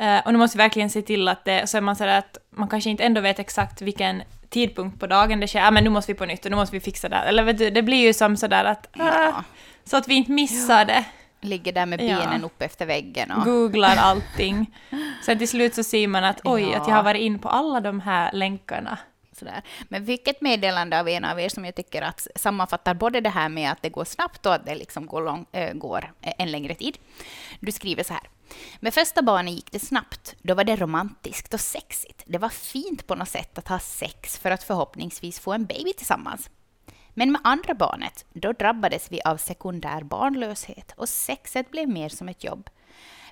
Eh, 0.00 0.18
och 0.24 0.32
nu 0.32 0.38
måste 0.38 0.58
vi 0.58 0.62
verkligen 0.64 0.90
se 0.90 1.02
till 1.02 1.28
att 1.28 1.44
det, 1.44 1.66
så 1.66 1.76
är 1.76 1.80
man 1.80 1.96
sådär 1.96 2.18
att 2.18 2.38
man 2.50 2.68
kanske 2.68 2.90
inte 2.90 3.04
ändå 3.04 3.20
vet 3.20 3.38
exakt 3.38 3.82
vilken 3.82 4.22
tidpunkt 4.48 5.00
på 5.00 5.06
dagen 5.06 5.40
det 5.40 5.48
sker, 5.48 5.62
ah, 5.66 5.70
men 5.70 5.84
nu 5.84 5.90
måste 5.90 6.12
vi 6.12 6.18
på 6.18 6.26
nytt 6.26 6.44
och 6.44 6.50
nu 6.50 6.56
måste 6.56 6.76
vi 6.76 6.80
fixa 6.80 7.08
det. 7.08 7.16
Eller 7.16 7.42
vet 7.42 7.58
du, 7.58 7.70
det 7.70 7.82
blir 7.82 8.06
ju 8.06 8.12
som 8.12 8.36
sådär 8.36 8.64
att, 8.64 8.86
ah, 8.92 9.22
Ja, 9.24 9.44
så 9.84 9.96
att 9.96 10.08
vi 10.08 10.14
inte 10.14 10.32
missar 10.32 10.84
det. 10.84 11.04
ligger 11.40 11.72
där 11.72 11.86
med 11.86 12.00
Ja. 12.02 12.16
benen 12.16 12.44
upp 12.44 12.62
efter 12.62 12.86
väggen. 12.86 13.30
Och, 13.30 13.44
Googlar 13.44 13.96
allting. 13.96 14.66
Sen 15.24 15.38
till 15.38 15.48
slut 15.48 15.74
så 15.74 15.82
ser 15.82 16.08
man 16.08 16.24
att 16.24 16.40
oj, 16.44 16.62
Ja. 16.62 16.76
att 16.80 16.88
jag 16.88 16.94
har 16.94 17.02
varit 17.02 17.20
in 17.20 17.38
på 17.38 17.48
alla 17.48 17.80
de 17.80 18.00
här 18.00 18.32
länkarna. 18.32 18.98
Sådär. 19.38 19.62
Men 19.88 20.04
vi 20.04 20.16
fick 20.16 20.28
ett 20.28 20.40
meddelande 20.40 21.00
av 21.00 21.08
en 21.08 21.24
av 21.24 21.40
er 21.40 21.48
som 21.48 21.64
jag 21.64 21.74
tycker 21.74 22.02
att 22.02 22.26
sammanfattar 22.36 22.94
både 22.94 23.20
det 23.20 23.30
här 23.30 23.48
med 23.48 23.72
att 23.72 23.82
det 23.82 23.88
går 23.88 24.04
snabbt 24.04 24.46
och 24.46 24.54
att 24.54 24.66
det 24.66 24.74
liksom 24.74 25.06
går, 25.06 25.22
lång, 25.22 25.46
äh, 25.52 25.72
går 25.72 26.12
en 26.20 26.50
längre 26.50 26.74
tid. 26.74 26.98
Du 27.60 27.72
skriver 27.72 28.02
så 28.02 28.12
här. 28.12 28.22
Med 28.80 28.94
första 28.94 29.22
barnen 29.22 29.54
gick 29.54 29.72
det 29.72 29.78
snabbt. 29.78 30.34
Då 30.42 30.54
var 30.54 30.64
det 30.64 30.76
romantiskt 30.76 31.54
och 31.54 31.60
sexigt. 31.60 32.22
Det 32.26 32.38
var 32.38 32.48
fint 32.48 33.06
på 33.06 33.14
något 33.14 33.28
sätt 33.28 33.58
att 33.58 33.68
ha 33.68 33.78
sex 33.78 34.38
för 34.38 34.50
att 34.50 34.62
förhoppningsvis 34.62 35.40
få 35.40 35.52
en 35.52 35.66
baby 35.66 35.92
tillsammans. 35.92 36.50
Men 37.14 37.32
med 37.32 37.40
andra 37.44 37.74
barnet, 37.74 38.24
då 38.32 38.52
drabbades 38.52 39.12
vi 39.12 39.20
av 39.24 39.36
sekundär 39.36 40.02
barnlöshet 40.02 40.92
och 40.96 41.08
sexet 41.08 41.70
blev 41.70 41.88
mer 41.88 42.08
som 42.08 42.28
ett 42.28 42.44
jobb. 42.44 42.70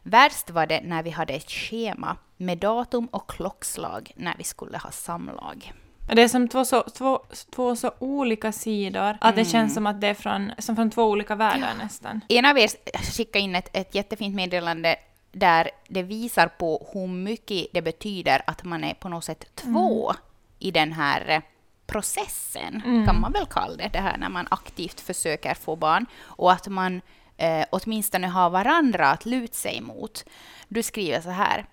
Värst 0.03 0.51
var 0.51 0.67
det 0.67 0.81
när 0.81 1.03
vi 1.03 1.11
hade 1.11 1.35
ett 1.35 1.51
schema 1.51 2.17
med 2.37 2.59
datum 2.59 3.07
och 3.07 3.31
klockslag 3.31 4.13
när 4.17 4.35
vi 4.39 4.45
skulle 4.45 4.79
ha 4.79 4.91
samlag. 4.91 5.73
Det 6.13 6.23
är 6.23 6.29
som 6.29 6.49
två 6.49 6.65
så, 6.65 6.83
två, 6.83 7.21
två 7.55 7.77
så 7.77 7.93
olika 7.99 8.53
sidor, 8.53 9.19
att 9.21 9.37
det 9.37 9.45
känns 9.45 9.75
som 9.75 9.87
att 9.87 10.01
det 10.01 10.07
är 10.07 10.15
från, 10.15 10.53
som 10.59 10.77
från 10.77 10.91
två 10.91 11.05
olika 11.05 11.35
världar 11.35 11.75
nästan. 11.79 12.21
En 12.29 12.45
av 12.45 12.59
er 12.59 12.69
skickade 13.13 13.43
in 13.43 13.55
ett, 13.55 13.71
ett 13.73 13.95
jättefint 13.95 14.35
meddelande 14.35 14.97
där 15.33 15.71
det 15.89 16.03
visar 16.03 16.49
på 16.49 16.87
hur 16.93 17.07
mycket 17.07 17.67
det 17.73 17.83
betyder 17.83 18.43
att 18.47 18.65
man 18.65 18.85
är 18.85 18.95
på 18.95 19.09
något 19.09 19.25
sätt 19.25 19.45
två 19.55 20.15
i 20.59 20.71
den 20.71 20.93
här 20.93 21.29
eh, 21.29 21.41
processen, 21.87 22.83
kan 23.07 23.21
man 23.21 23.33
väl 23.33 23.47
kalla 23.47 23.77
det, 23.77 23.91
det 23.93 23.99
här 23.99 24.17
när 24.17 24.29
man 24.29 24.47
aktivt 24.51 25.01
försöker 25.01 25.55
få 25.55 25.77
barn, 25.77 26.07
och 26.23 26.53
att 26.53 26.69
man 26.69 27.01
eh, 27.37 27.65
åtminstone 27.71 28.27
har 28.27 28.51
varandra 28.51 29.11
att 29.11 29.27
luta 29.27 29.55
sig 29.55 29.81
mot. 29.81 30.25
Du 30.69 30.83
skriver 30.83 31.21
så 31.21 31.31
här. 31.31 31.67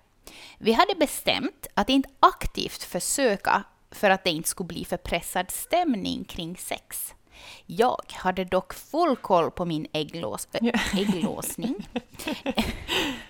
Vi 0.58 0.72
hade 0.72 0.94
bestämt 0.94 1.66
att 1.74 1.88
inte 1.88 2.08
aktivt 2.20 2.82
försöka 2.82 3.64
för 3.90 4.10
att 4.10 4.24
det 4.24 4.30
inte 4.30 4.48
skulle 4.48 4.66
bli 4.66 4.84
för 4.84 4.96
pressad 4.96 5.50
stämning 5.50 6.24
kring 6.24 6.56
sex. 6.56 7.14
Jag 7.66 8.12
hade 8.12 8.44
dock 8.44 8.74
full 8.74 9.16
koll 9.16 9.50
på 9.50 9.64
min 9.64 9.86
ägglås, 9.92 10.48
ägglåsning. 10.92 11.88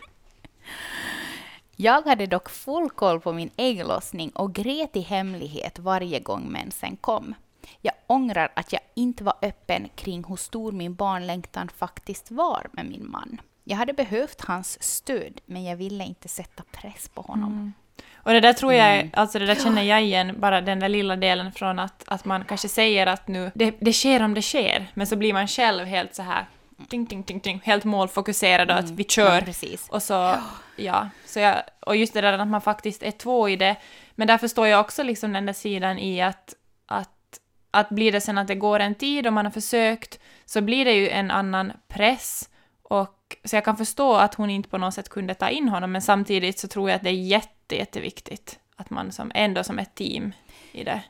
Jag 1.77 2.03
hade 2.03 2.27
dock 2.27 2.49
full 2.49 2.91
koll 2.91 3.21
på 3.21 3.33
min 3.33 3.51
ägglossning 3.57 4.31
och 4.31 4.53
grät 4.55 4.97
i 4.97 5.01
hemlighet 5.01 5.79
varje 5.79 6.21
gång 6.21 6.53
mensen 6.53 6.97
kom. 6.97 7.35
Jag 7.83 7.95
ångrar 8.07 8.49
att 8.55 8.73
jag 8.73 8.81
inte 8.95 9.25
var 9.25 9.35
öppen 9.43 9.89
kring 9.95 10.25
hur 10.29 10.37
stor 10.37 10.73
min 10.73 10.95
barnlängtan 10.95 11.69
faktiskt 11.77 12.31
var 12.31 12.67
med 12.73 12.87
min 12.87 13.11
man. 13.11 13.41
Jag 13.65 13.77
hade 13.77 13.93
behövt 13.93 14.41
hans 14.41 14.83
stöd, 14.83 15.41
men 15.47 15.65
jag 15.65 15.77
ville 15.77 16.05
inte 16.05 16.29
sätta 16.29 16.63
press 16.73 17.09
på 17.09 17.23
honom. 17.23 17.53
Mm. 17.53 17.73
Och 18.15 18.33
det 18.33 18.41
där 18.41 18.53
tror 18.53 18.73
jag, 18.73 18.95
Mm. 18.95 19.11
alltså 19.13 19.39
det 19.39 19.47
där 19.47 19.55
känner 19.55 19.83
jag 19.83 20.03
igen, 20.03 20.35
bara 20.41 20.61
den 20.61 20.81
där 20.81 20.89
lilla 20.89 21.17
delen 21.17 21.53
från 21.53 21.79
att, 21.79 22.05
att 22.07 22.25
man 22.25 22.45
kanske 22.45 22.69
säger 22.69 23.07
att 23.07 23.29
nu, 23.29 23.51
det, 23.55 23.75
det 23.81 23.93
sker 23.93 24.23
om 24.23 24.35
det 24.35 24.43
sker, 24.43 24.87
men 24.95 25.07
så 25.07 25.17
blir 25.17 25.33
man 25.33 25.49
själv 25.49 25.85
helt 25.85 26.15
så 26.15 26.23
här, 26.23 26.47
ding, 26.77 27.05
ding, 27.05 27.23
ding, 27.23 27.39
ding, 27.39 27.61
helt 27.65 27.85
målfokuserad 27.85 28.71
och 28.71 28.77
att 28.79 28.91
vi 28.91 29.03
Ja, 29.03 29.09
kör. 29.09 29.41
precis. 29.41 29.89
Och 29.89 30.03
så, 30.03 30.35
ja, 30.77 31.09
så 31.27 31.41
jag, 31.41 31.63
och 31.81 31.97
just 31.97 32.15
det 32.15 32.21
där 32.21 32.33
att 32.39 32.49
man 32.49 32.61
faktiskt 32.61 33.03
är 33.03 33.11
två 33.11 33.49
i 33.49 33.57
det, 33.57 33.77
men 34.15 34.29
där 34.29 34.39
förstår 34.39 34.67
jag 34.67 34.81
också 34.81 35.03
liksom 35.03 35.33
den 35.33 35.47
där 35.47 35.53
sidan 35.53 35.99
i 35.99 36.23
att, 36.23 36.55
att, 36.87 37.41
att 37.71 37.89
blir 37.89 38.13
det 38.13 38.21
sen 38.21 38.39
att 38.39 38.47
det 38.49 38.55
går 38.55 38.81
en 38.81 38.95
tid 38.95 39.27
och 39.27 39.33
man 39.33 39.45
har 39.47 39.53
försökt, 39.53 40.19
så 40.45 40.61
blir 40.61 40.85
det 40.85 40.93
ju 40.93 41.09
en 41.09 41.31
annan 41.31 41.73
press, 41.89 42.49
och 42.83 43.37
så 43.45 43.57
jag 43.57 43.65
kan 43.65 43.77
förstå 43.77 44.15
att 44.15 44.35
hon 44.35 44.51
inte 44.51 44.69
på 44.69 44.79
något 44.79 44.95
sätt 44.95 45.09
kunde 45.09 45.35
ta 45.35 45.49
in 45.49 45.69
honom, 45.69 45.93
men 45.93 46.03
samtidigt 46.03 46.59
så 46.59 46.69
tror 46.69 46.91
jag 46.91 46.97
att 46.97 47.03
det 47.03 47.11
är 47.11 47.27
jätte, 47.27 47.77
jätteviktigt 47.77 48.59
att 48.77 48.91
man 48.91 49.13
som, 49.13 49.33
ändå 49.35 49.65
som 49.65 49.79
ett 49.79 49.95
team 49.95 50.33
i 50.73 50.85
det. 50.85 51.03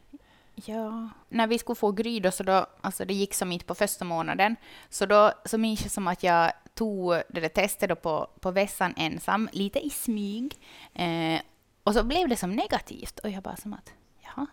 Ja. 0.65 1.09
När 1.29 1.47
vi 1.47 1.59
skulle 1.59 1.77
få 1.77 1.93
Gry 1.93 2.21
då, 2.21 2.31
så 2.31 2.43
då, 2.43 2.67
alltså 2.81 3.05
det 3.05 3.15
gick 3.15 3.35
som 3.35 3.53
inte 3.53 3.65
på 3.65 3.75
första 3.75 4.05
månaden, 4.05 4.57
så 4.89 5.07
då 5.07 5.33
så 5.45 5.59
minns 5.59 5.83
jag 5.83 5.91
som 5.91 6.09
att 6.09 6.23
jag 6.23 6.53
tog 6.75 7.11
det 7.29 7.41
där 7.41 7.49
testet 7.49 7.89
då 7.89 7.97
på, 7.97 8.31
på 8.41 8.51
vässan 8.51 8.95
ensam, 8.97 9.49
lite 9.53 9.79
i 9.87 9.91
smyg, 9.91 10.59
eh, 10.95 11.41
och 11.83 11.95
så 11.95 12.05
blev 12.05 12.29
det 12.29 12.37
som 12.37 12.53
negativt, 12.53 13.19
och 13.19 13.31
jag 13.31 13.43
bara 13.43 13.57
som 13.57 13.73
att, 13.73 13.93
jaha. 14.23 14.47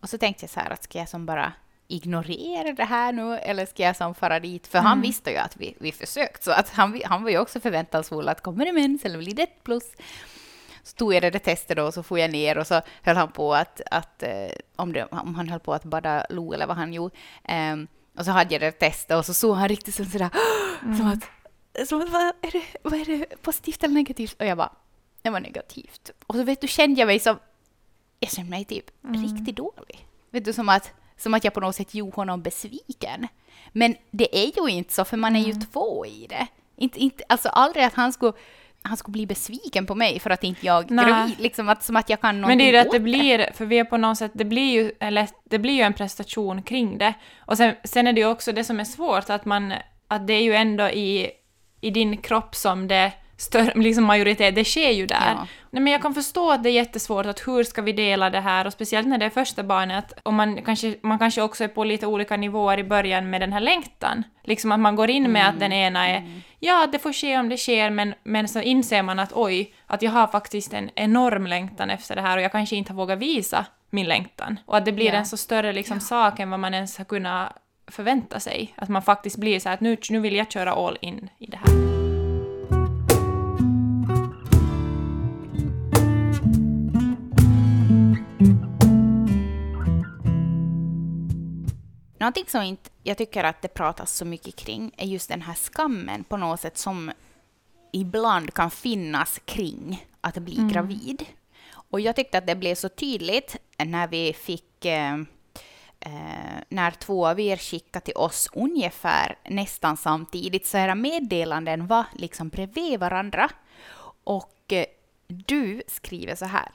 Och 0.00 0.08
så 0.08 0.18
tänkte 0.18 0.44
jag 0.44 0.50
så 0.50 0.60
här 0.60 0.70
att 0.70 0.84
ska 0.84 0.98
jag 0.98 1.08
som 1.08 1.26
bara 1.26 1.52
ignorera 1.88 2.72
det 2.72 2.84
här 2.84 3.12
nu, 3.12 3.38
eller 3.38 3.66
ska 3.66 3.82
jag 3.82 3.96
som 3.96 4.14
fara 4.14 4.40
dit? 4.40 4.66
För 4.66 4.78
han 4.78 5.00
visste 5.00 5.30
ju 5.30 5.36
att 5.36 5.56
vi, 5.56 5.74
vi 5.80 5.92
försökt, 5.92 6.44
så 6.44 6.50
att 6.50 6.68
han, 6.68 7.00
han 7.04 7.22
var 7.22 7.30
ju 7.30 7.38
också 7.38 7.60
förväntansfull 7.60 8.28
att 8.28 8.40
kommer 8.40 8.64
det 8.64 8.72
mens 8.72 9.04
eller 9.04 9.18
blir 9.18 9.34
det 9.34 9.42
ett 9.42 9.64
plus? 9.64 9.84
Så 10.84 10.96
tog 10.96 11.14
jag 11.14 11.22
det 11.22 11.30
där 11.30 11.38
testet 11.38 11.76
då 11.76 11.84
och 11.84 11.94
så 11.94 12.02
får 12.02 12.18
jag 12.18 12.30
ner 12.30 12.58
och 12.58 12.66
så 12.66 12.80
höll 13.02 13.16
han 13.16 13.32
på 13.32 13.54
att, 13.54 13.80
att 13.90 14.22
eh, 14.22 14.50
om, 14.76 14.92
det, 14.92 15.04
om 15.04 15.34
han 15.34 15.48
höll 15.48 15.60
på 15.60 15.74
att 15.74 15.84
bada 15.84 16.26
lo 16.30 16.52
eller 16.52 16.66
vad 16.66 16.76
han 16.76 16.92
gjorde. 16.92 17.16
Ehm, 17.44 17.86
och 18.18 18.24
så 18.24 18.30
hade 18.30 18.54
jag 18.54 18.60
det 18.60 18.72
testet 18.72 19.16
och 19.16 19.26
så 19.26 19.34
såg 19.34 19.56
han 19.56 19.68
riktigt 19.68 19.94
som 19.94 20.06
sådär, 20.06 20.30
som 20.96 21.06
att, 21.06 21.88
som 21.88 22.00
att 22.00 22.10
vad, 22.10 22.22
är 22.22 22.52
det, 22.52 22.62
vad 22.82 22.94
är 22.94 23.04
det, 23.04 23.42
positivt 23.42 23.84
eller 23.84 23.94
negativt? 23.94 24.40
Och 24.40 24.46
jag 24.46 24.58
bara, 24.58 24.72
det 25.22 25.30
var 25.30 25.40
negativt. 25.40 26.10
Och 26.26 26.34
så 26.34 26.42
vet 26.42 26.60
du, 26.60 26.68
kände 26.68 27.00
jag 27.00 27.06
mig 27.06 27.18
som, 27.18 27.38
jag 28.20 28.30
kände 28.30 28.50
mig 28.50 28.64
typ 28.64 28.90
riktigt 29.02 29.56
dålig. 29.56 30.08
Vet 30.30 30.44
du, 30.44 30.52
som 30.52 30.68
att, 30.68 30.92
som 31.16 31.34
att 31.34 31.44
jag 31.44 31.54
på 31.54 31.60
något 31.60 31.76
sätt 31.76 31.94
gjorde 31.94 32.16
honom 32.16 32.42
besviken. 32.42 33.28
Men 33.72 33.96
det 34.10 34.38
är 34.38 34.60
ju 34.60 34.68
inte 34.68 34.92
så, 34.92 35.04
för 35.04 35.16
man 35.16 35.36
är 35.36 35.44
ju 35.44 35.52
två 35.52 36.06
i 36.06 36.26
det. 36.26 36.46
Inte, 36.76 36.98
inte, 36.98 37.24
alltså 37.28 37.48
aldrig 37.48 37.84
att 37.84 37.94
han 37.94 38.12
skulle, 38.12 38.32
han 38.86 38.96
skulle 38.96 39.12
bli 39.12 39.26
besviken 39.26 39.86
på 39.86 39.94
mig 39.94 40.20
för 40.20 40.30
att 40.30 40.44
inte 40.44 40.66
jag 40.66 40.88
gravid. 40.88 41.38
Liksom 41.38 41.68
att, 41.68 41.82
som 41.82 41.96
att 41.96 42.10
jag 42.10 42.20
kan 42.20 42.40
Men 42.40 42.58
det 42.58 42.64
är 42.64 42.66
ju 42.66 42.72
det 42.72 42.80
att 42.80 42.90
det 42.90 42.96
åt 42.96 43.02
blir, 43.02 43.52
för 43.54 43.64
vi 43.64 43.78
är 43.78 43.84
på 43.84 43.96
något 43.96 44.18
sätt, 44.18 44.32
det 44.34 44.44
blir 44.44 44.72
ju, 44.72 44.92
eller, 45.00 45.28
det 45.44 45.58
blir 45.58 45.74
ju 45.74 45.82
en 45.82 45.92
prestation 45.92 46.62
kring 46.62 46.98
det. 46.98 47.14
Och 47.38 47.56
sen, 47.56 47.74
sen 47.84 48.06
är 48.06 48.12
det 48.12 48.20
ju 48.20 48.26
också 48.26 48.52
det 48.52 48.64
som 48.64 48.80
är 48.80 48.84
svårt, 48.84 49.30
att 49.30 49.44
man, 49.44 49.72
att 50.08 50.26
det 50.26 50.32
är 50.32 50.42
ju 50.42 50.54
ändå 50.54 50.88
i, 50.88 51.30
i 51.80 51.90
din 51.90 52.16
kropp 52.16 52.54
som 52.54 52.88
det 52.88 53.12
större, 53.36 53.72
liksom 53.74 54.04
majoritet, 54.04 54.54
det 54.54 54.64
sker 54.64 54.90
ju 54.90 55.06
där. 55.06 55.32
Ja. 55.34 55.46
Nej, 55.70 55.82
men 55.82 55.92
jag 55.92 56.02
kan 56.02 56.14
förstå 56.14 56.50
att 56.50 56.62
det 56.62 56.68
är 56.70 56.72
jättesvårt, 56.72 57.26
att 57.26 57.48
hur 57.48 57.64
ska 57.64 57.82
vi 57.82 57.92
dela 57.92 58.30
det 58.30 58.40
här, 58.40 58.66
och 58.66 58.72
speciellt 58.72 59.08
när 59.08 59.18
det 59.18 59.24
är 59.24 59.30
första 59.30 59.62
barnet, 59.62 60.12
och 60.22 60.34
man 60.34 60.62
kanske, 60.62 60.94
man 61.02 61.18
kanske 61.18 61.42
också 61.42 61.64
är 61.64 61.68
på 61.68 61.84
lite 61.84 62.06
olika 62.06 62.36
nivåer 62.36 62.78
i 62.78 62.84
början 62.84 63.30
med 63.30 63.40
den 63.40 63.52
här 63.52 63.60
längtan. 63.60 64.22
Liksom 64.44 64.72
att 64.72 64.80
man 64.80 64.96
går 64.96 65.10
in 65.10 65.32
med 65.32 65.48
att 65.48 65.60
den 65.60 65.72
ena 65.72 66.08
är, 66.08 66.22
ja, 66.60 66.86
det 66.92 66.98
får 66.98 67.12
ske 67.12 67.38
om 67.38 67.48
det 67.48 67.56
sker, 67.56 67.90
men, 67.90 68.14
men 68.24 68.48
så 68.48 68.60
inser 68.60 69.02
man 69.02 69.18
att 69.18 69.32
oj, 69.32 69.74
att 69.86 70.02
jag 70.02 70.10
har 70.10 70.26
faktiskt 70.26 70.72
en 70.72 70.90
enorm 70.94 71.46
längtan 71.46 71.90
efter 71.90 72.16
det 72.16 72.22
här, 72.22 72.36
och 72.36 72.42
jag 72.42 72.52
kanske 72.52 72.76
inte 72.76 72.92
har 72.92 72.96
vågat 72.96 73.18
visa 73.18 73.66
min 73.90 74.06
längtan. 74.06 74.58
Och 74.66 74.76
att 74.76 74.84
det 74.84 74.92
blir 74.92 75.06
Ja. 75.06 75.12
en 75.12 75.26
så 75.26 75.36
större 75.36 75.72
liksom, 75.72 76.00
sak 76.00 76.40
än 76.40 76.50
vad 76.50 76.60
man 76.60 76.74
ens 76.74 76.98
har 76.98 77.04
kunnat 77.04 77.52
förvänta 77.86 78.40
sig. 78.40 78.74
Att 78.76 78.88
man 78.88 79.02
faktiskt 79.02 79.36
blir 79.36 79.60
så 79.60 79.68
här 79.68 79.74
att 79.74 79.80
nu, 79.80 79.96
nu 80.10 80.20
vill 80.20 80.36
jag 80.36 80.52
köra 80.52 80.72
all 80.72 80.98
in 81.00 81.30
i 81.38 81.46
det 81.46 81.56
här. 81.56 81.93
Någonting 92.24 92.46
som 92.48 92.62
inte, 92.62 92.90
jag 93.02 93.18
tycker 93.18 93.44
att 93.44 93.62
det 93.62 93.68
pratas 93.68 94.12
så 94.12 94.24
mycket 94.24 94.56
kring 94.56 94.92
är 94.96 95.06
just 95.06 95.28
den 95.28 95.42
här 95.42 95.54
skammen 95.54 96.24
på 96.24 96.36
något 96.36 96.60
sätt 96.60 96.78
som 96.78 97.12
ibland 97.92 98.54
kan 98.54 98.70
finnas 98.70 99.40
kring 99.44 100.06
att 100.20 100.38
bli 100.38 100.68
gravid. 100.72 101.24
Och 101.72 102.00
jag 102.00 102.16
tyckte 102.16 102.38
att 102.38 102.46
det 102.46 102.56
blev 102.56 102.74
så 102.74 102.88
tydligt 102.88 103.56
när 103.76 104.08
vi 104.08 104.32
fick 104.32 104.84
eh, 104.84 105.14
eh, 106.00 106.60
när 106.68 106.90
två 106.90 107.26
av 107.26 107.40
er 107.40 107.56
skickade 107.56 108.04
till 108.04 108.16
oss 108.16 108.48
ungefär 108.52 109.38
nästan 109.48 109.96
samtidigt, 109.96 110.66
så 110.66 110.78
era 110.78 110.94
meddelanden 110.94 111.86
var 111.86 112.04
liksom 112.14 112.48
bredvid 112.48 113.00
varandra. 113.00 113.50
Och 114.24 114.72
eh, 114.72 114.86
du 115.26 115.82
skriver 115.86 116.34
så 116.34 116.44
här. 116.44 116.70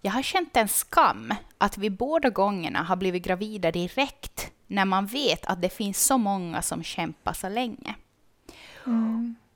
Jag 0.00 0.12
har 0.12 0.22
känt 0.22 0.56
en 0.56 0.68
skam 0.68 1.34
att 1.58 1.78
vi 1.78 1.90
båda 1.90 2.30
gångerna 2.30 2.82
har 2.82 2.96
blivit 2.96 3.22
gravida 3.22 3.70
direkt 3.70 4.52
när 4.68 4.84
man 4.84 5.06
vet 5.06 5.46
att 5.46 5.62
det 5.62 5.70
finns 5.70 6.04
så 6.04 6.18
många 6.18 6.62
som 6.62 6.82
kämpar 6.82 7.32
så 7.32 7.48
länge. 7.48 7.94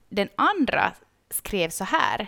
Den 0.08 0.28
andra 0.36 0.92
skrev 1.30 1.70
så 1.70 1.84
här. 1.84 2.26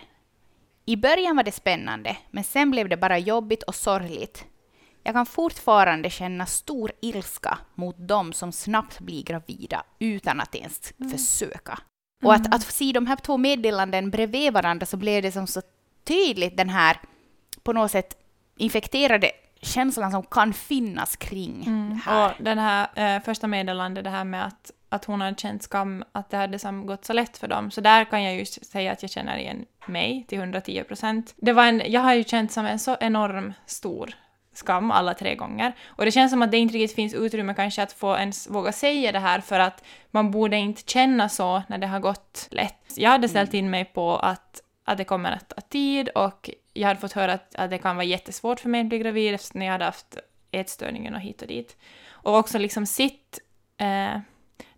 I 0.85 0.97
början 0.97 1.37
var 1.37 1.43
det 1.43 1.53
spännande, 1.53 2.17
men 2.31 2.45
sen 2.45 2.71
blev 2.71 2.89
det 2.89 2.97
bara 2.97 3.19
jobbigt 3.19 3.63
och 3.63 3.75
sorgligt. 3.75 4.45
Jag 5.03 5.15
kan 5.15 5.27
fortfarande 5.27 6.11
känna 6.11 6.47
stor 6.47 6.93
ilska 7.01 7.59
mot 7.75 7.97
de 7.99 8.33
som 8.33 8.53
snabbt 8.53 9.01
blir 9.01 9.23
gravida 9.23 9.85
utan 9.99 10.41
att 10.41 10.55
ens 10.55 10.93
försöka. 11.11 11.79
Och 12.25 12.35
att, 12.35 12.55
att 12.55 12.63
se 12.63 12.93
de 12.93 13.07
här 13.07 13.17
två 13.17 13.37
meddelanden 13.37 14.11
bredvid 14.11 14.53
varandra 14.53 14.87
så 14.87 14.97
blev 14.97 15.23
det 15.23 15.33
som 15.33 15.47
så 15.47 15.63
tydligt 16.05 16.57
den 16.57 16.69
här 16.69 17.01
på 17.63 17.73
något 17.73 17.91
sätt 17.91 18.17
infekterade 18.57 19.31
känslan 19.65 20.11
som 20.11 20.23
kan 20.23 20.53
finnas 20.53 21.17
kring 21.17 21.65
det 21.91 22.11
här. 22.11 22.27
Och 22.27 22.45
den 22.45 22.59
här 22.59 23.17
eh, 23.17 23.23
första 23.23 23.47
meddelandet, 23.47 24.05
det 24.05 24.11
här 24.11 24.25
med 24.25 24.47
att, 24.47 24.71
att 24.89 25.05
hon 25.05 25.21
hade 25.21 25.37
känt 25.37 25.63
skam, 25.63 26.05
att 26.13 26.31
det 26.31 26.37
hade 26.37 26.59
som 26.59 26.87
gått 26.87 27.05
så 27.05 27.13
lätt 27.13 27.39
för 27.39 27.49
dem. 27.49 27.71
Så 27.71 27.81
där 27.81 28.05
kan 28.05 28.23
jag 28.23 28.35
ju 28.37 28.45
säga 28.45 28.93
att 28.93 29.03
jag 29.03 29.11
känner 29.11 29.37
igen 29.37 29.65
mig 29.87 30.25
till 30.29 30.39
110 30.39 30.85
procent. 30.89 31.35
Det 31.37 31.53
var 31.53 31.65
en, 31.65 31.83
jag 31.87 32.01
har 32.01 32.15
ju 32.15 32.25
känt 32.25 32.53
som 32.53 32.67
en 32.67 32.79
så 32.79 32.97
enorm 33.01 33.53
stor 33.67 34.15
skam 34.53 34.91
alla 34.91 35.15
tre 35.15 35.35
gånger. 35.35 35.73
Och 35.87 36.05
det 36.05 36.11
känns 36.11 36.33
som 36.33 36.43
att 36.43 36.51
det 36.51 36.59
inte 36.59 36.75
riktigt 36.75 36.97
finns 36.97 37.15
utrymme 37.15 37.55
kanske 37.55 37.83
att 37.83 37.93
få 37.93 38.17
ens 38.17 38.51
våga 38.51 38.73
säga 38.73 39.13
det 39.13 39.19
här 39.19 39.41
för 39.41 39.61
att 39.61 39.85
man 40.11 40.31
borde 40.31 40.57
inte 40.57 40.83
känna 40.87 41.29
så 41.29 41.63
när 41.69 41.79
det 41.79 41.87
har 41.87 42.01
gått 42.01 42.49
lätt. 42.51 42.93
Jag 42.97 43.11
hade 43.11 43.29
ställt 43.29 43.55
in 43.55 43.71
mig 43.71 43.85
på 43.85 44.17
att, 44.17 44.61
att 44.85 44.99
det 44.99 45.05
kommer 45.05 45.33
att 45.33 45.49
ta 45.49 45.61
tid 45.61 46.09
och 46.09 46.51
jag 46.75 46.89
hade 46.89 47.01
fått 47.01 47.13
höra 47.13 47.33
att, 47.33 47.55
att 47.55 47.71
det 47.71 47.79
kan 47.79 47.97
vara 47.97 48.05
jättesvårt 48.05 48.61
för 48.61 48.69
mig 48.69 48.81
att 48.81 48.87
bli 48.87 48.99
gravid 48.99 49.35
eftersom 49.35 49.63
jag 49.63 49.73
hade 49.73 49.85
haft 49.85 50.19
ätstörningen 50.51 51.15
och 51.15 51.21
hit 51.21 51.43
och 51.43 51.49
dit. 51.49 51.77
Och 52.11 52.37
också 52.37 52.59
liksom 52.59 52.87
sitt... 52.87 53.41
Eh, 53.77 54.19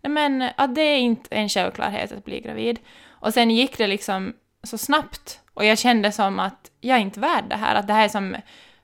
nej 0.01 0.11
men 0.11 0.49
att 0.57 0.75
det 0.75 0.81
är 0.81 0.97
inte 0.97 1.35
en 1.35 1.49
självklarhet 1.49 2.11
att 2.11 2.25
bli 2.25 2.39
gravid. 2.39 2.79
Och 3.07 3.33
sen 3.33 3.51
gick 3.51 3.77
det 3.77 3.87
liksom 3.87 4.33
så 4.63 4.77
snabbt 4.77 5.41
och 5.53 5.65
jag 5.65 5.77
kände 5.77 6.11
som 6.11 6.39
att 6.39 6.71
jag 6.81 6.97
är 6.97 7.01
inte 7.01 7.19
värd 7.19 7.43
det 7.49 7.55
här, 7.55 7.75
att 7.75 7.87
det 7.87 7.93
här 7.93 8.05
är 8.05 8.09
som... 8.09 8.35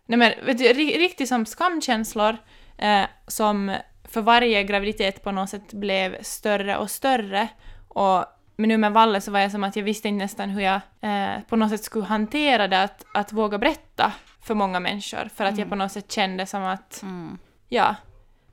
Nej 0.05 0.17
men, 0.17 0.31
vet 0.45 0.57
du, 0.57 0.73
riktigt 0.73 1.29
som 1.29 1.45
skamkänslor 1.45 2.37
eh, 2.77 3.05
som 3.27 3.75
för 4.03 4.21
varje 4.21 4.63
graviditet 4.63 5.23
på 5.23 5.31
något 5.31 5.49
sätt 5.49 5.73
blev 5.73 6.23
större 6.23 6.77
och 6.77 6.91
större. 6.91 7.47
Och 7.87 8.25
men 8.55 8.67
nu 8.69 8.77
med 8.77 8.91
Valle 8.93 9.21
så 9.21 9.31
var 9.31 9.39
jag 9.39 9.51
som 9.51 9.63
att 9.63 9.75
jag 9.75 9.83
visste 9.83 10.07
inte 10.07 10.23
nästan 10.23 10.49
hur 10.49 10.61
jag 10.61 10.81
eh, 11.01 11.41
på 11.49 11.55
något 11.55 11.69
sätt 11.69 11.83
skulle 11.83 12.05
hantera 12.05 12.67
det, 12.67 12.81
att, 12.83 13.05
att 13.13 13.31
våga 13.33 13.57
berätta 13.57 14.11
för 14.43 14.53
många 14.55 14.79
människor. 14.79 15.29
För 15.35 15.45
att 15.45 15.57
jag 15.57 15.69
på 15.69 15.75
något 15.75 15.91
sätt 15.91 16.11
kände 16.11 16.45
som 16.45 16.63
att, 16.63 17.01
Mm. 17.03 17.37
ja, 17.69 17.95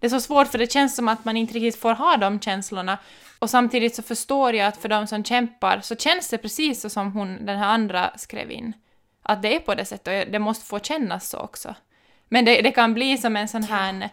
det 0.00 0.06
är 0.06 0.10
så 0.10 0.20
svårt 0.20 0.48
för 0.48 0.58
det 0.58 0.72
känns 0.72 0.96
som 0.96 1.08
att 1.08 1.24
man 1.24 1.36
inte 1.36 1.54
riktigt 1.54 1.80
får 1.80 1.92
ha 1.94 2.16
de 2.16 2.40
känslorna. 2.40 2.98
Och 3.38 3.50
samtidigt 3.50 3.94
så 3.94 4.02
förstår 4.02 4.54
jag 4.54 4.66
att 4.66 4.76
för 4.76 4.88
de 4.88 5.06
som 5.06 5.24
kämpar 5.24 5.80
så 5.80 5.96
känns 5.96 6.28
det 6.28 6.38
precis 6.38 6.80
så 6.80 6.90
som 6.90 7.12
hon, 7.12 7.46
den 7.46 7.58
här 7.58 7.68
andra 7.68 8.10
skrev 8.16 8.50
in. 8.50 8.72
Att 9.22 9.42
det 9.42 9.56
är 9.56 9.60
på 9.60 9.74
det 9.74 9.84
sättet 9.84 10.26
och 10.26 10.32
det 10.32 10.38
måste 10.38 10.66
få 10.66 10.78
kännas 10.80 11.28
så 11.28 11.38
också. 11.38 11.74
Men 12.28 12.44
det, 12.44 12.62
det 12.62 12.70
kan 12.70 12.94
bli 12.94 13.18
som 13.18 13.36
en 13.36 13.48
sån 13.48 13.62
här, 13.62 14.08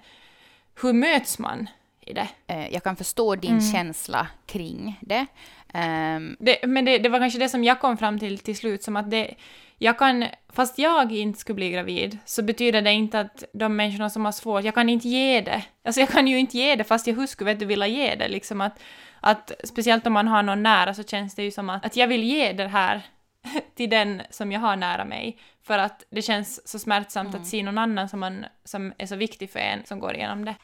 hur 0.82 0.94
möts 0.94 1.40
man 1.40 1.70
i 2.02 2.14
det? 2.14 2.28
Eh, 2.48 2.68
Jag 2.74 2.84
kan 2.84 2.96
förstå 2.96 3.36
din 3.36 3.72
känsla 3.72 4.28
kring 4.46 5.00
det. 5.02 5.26
Ehm, 5.74 6.36
Det, 6.40 6.68
men 6.68 6.86
det, 6.86 6.98
det 6.98 7.10
var 7.10 7.20
kanske 7.20 7.40
det 7.40 7.50
som 7.50 7.64
jag 7.64 7.80
kom 7.80 7.98
fram 7.98 8.20
till 8.20 8.40
till 8.40 8.58
slut, 8.58 8.84
som 8.84 8.96
att 8.96 9.12
det, 9.12 9.36
jag 9.78 10.00
kan, 10.00 10.26
fast 10.50 10.80
jag 10.80 11.12
inte 11.12 11.40
skulle 11.40 11.56
bli 11.56 11.72
gravid, 11.72 12.18
så 12.26 12.44
betyder 12.44 12.82
det 12.82 12.92
inte 12.92 13.20
att 13.20 13.44
de 13.54 13.76
människorna 13.76 14.10
som 14.10 14.26
har 14.26 14.32
svårt, 14.32 14.64
jag 14.64 14.76
kan 14.76 14.90
inte 14.90 15.08
ge 15.08 15.42
det. 15.42 15.64
Alltså 15.84 16.02
jag 16.02 16.10
kan 16.10 16.28
ju 16.28 16.40
inte 16.40 16.58
ge 16.58 16.76
det, 16.76 16.84
fast 16.84 17.08
jag 17.08 17.16
hur 17.16 17.28
skulle 17.28 17.52
vet 17.52 17.60
du 17.60 17.66
vilja 17.66 17.88
ge 17.88 18.16
det, 18.16 18.28
liksom 18.28 18.62
att, 18.62 18.80
att 19.20 19.52
speciellt 19.64 20.08
om 20.08 20.14
man 20.14 20.28
har 20.28 20.44
någon 20.44 20.64
nära 20.64 20.94
så 20.94 21.04
känns 21.04 21.36
det 21.36 21.44
ju 21.44 21.52
som 21.52 21.70
att, 21.70 21.86
att 21.86 21.96
jag 21.96 22.08
vill 22.08 22.24
ge 22.24 22.54
det 22.54 22.68
här 22.68 23.02
till 23.76 23.90
den 23.90 24.22
som 24.30 24.52
jag 24.52 24.60
har 24.60 24.76
nära 24.76 25.06
mig, 25.06 25.38
för 25.64 25.78
att 25.78 26.04
det 26.10 26.22
känns 26.22 26.68
så 26.68 26.80
smärtsamt 26.80 27.36
att 27.36 27.48
se 27.48 27.64
någon 27.64 27.78
annan 27.78 28.10
som, 28.10 28.20
man, 28.20 28.46
som 28.64 28.94
är 28.98 29.06
så 29.06 29.16
viktig 29.16 29.50
för 29.52 29.60
en 29.60 29.86
som 29.86 30.00
går 30.00 30.16
igenom 30.16 30.46
det. 30.46 30.56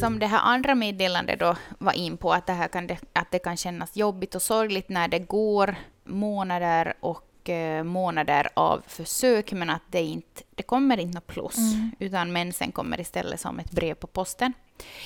Som 0.00 0.18
det 0.18 0.26
här 0.26 0.40
andra 0.42 0.74
meddelandet 0.74 1.40
då 1.40 1.56
var 1.78 1.92
in 1.92 2.16
på, 2.16 2.32
att 2.32 2.46
det, 2.46 2.52
här 2.52 2.68
kan, 2.68 2.86
det- 2.86 2.98
att 3.12 3.30
det 3.30 3.38
kan 3.38 3.56
kännas 3.56 3.96
jobbigt 3.96 4.34
och 4.34 4.42
sorgligt 4.42 4.88
när 4.88 5.08
det 5.08 5.18
går 5.18 5.76
månader 6.04 6.94
och 7.00 7.48
eh, 7.50 7.84
månader 7.84 8.48
av 8.54 8.82
försök, 8.86 9.52
men 9.52 9.70
att 9.70 9.82
det 9.90 10.02
inte 10.02 10.42
det 10.54 10.62
kommer 10.62 10.98
inte 11.00 11.14
något 11.14 11.26
plus, 11.26 11.56
utan 11.98 12.32
mensen 12.32 12.72
kommer 12.72 13.00
istället 13.00 13.40
som 13.40 13.58
ett 13.58 13.70
brev 13.70 13.94
på 13.94 14.06
posten. 14.06 14.52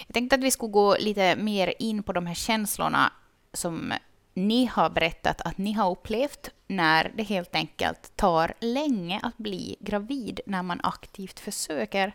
Jag 0.06 0.14
tänkte 0.14 0.36
att 0.36 0.42
vi 0.42 0.50
skulle 0.50 0.72
gå 0.72 0.96
lite 1.00 1.36
mer 1.36 1.74
in 1.78 2.02
på 2.02 2.12
de 2.12 2.26
här 2.26 2.34
känslorna 2.34 3.12
som 3.52 3.92
ni 4.34 4.66
har 4.66 4.90
berättat 4.90 5.40
att 5.40 5.58
ni 5.58 5.72
har 5.72 5.90
upplevt 5.90 6.50
när 6.66 7.12
det 7.16 7.22
helt 7.22 7.54
enkelt 7.54 8.16
tar 8.16 8.54
länge 8.60 9.20
att 9.22 9.36
bli 9.36 9.76
gravid 9.80 10.40
när 10.46 10.62
man 10.62 10.80
aktivt 10.82 11.40
försöker. 11.40 12.12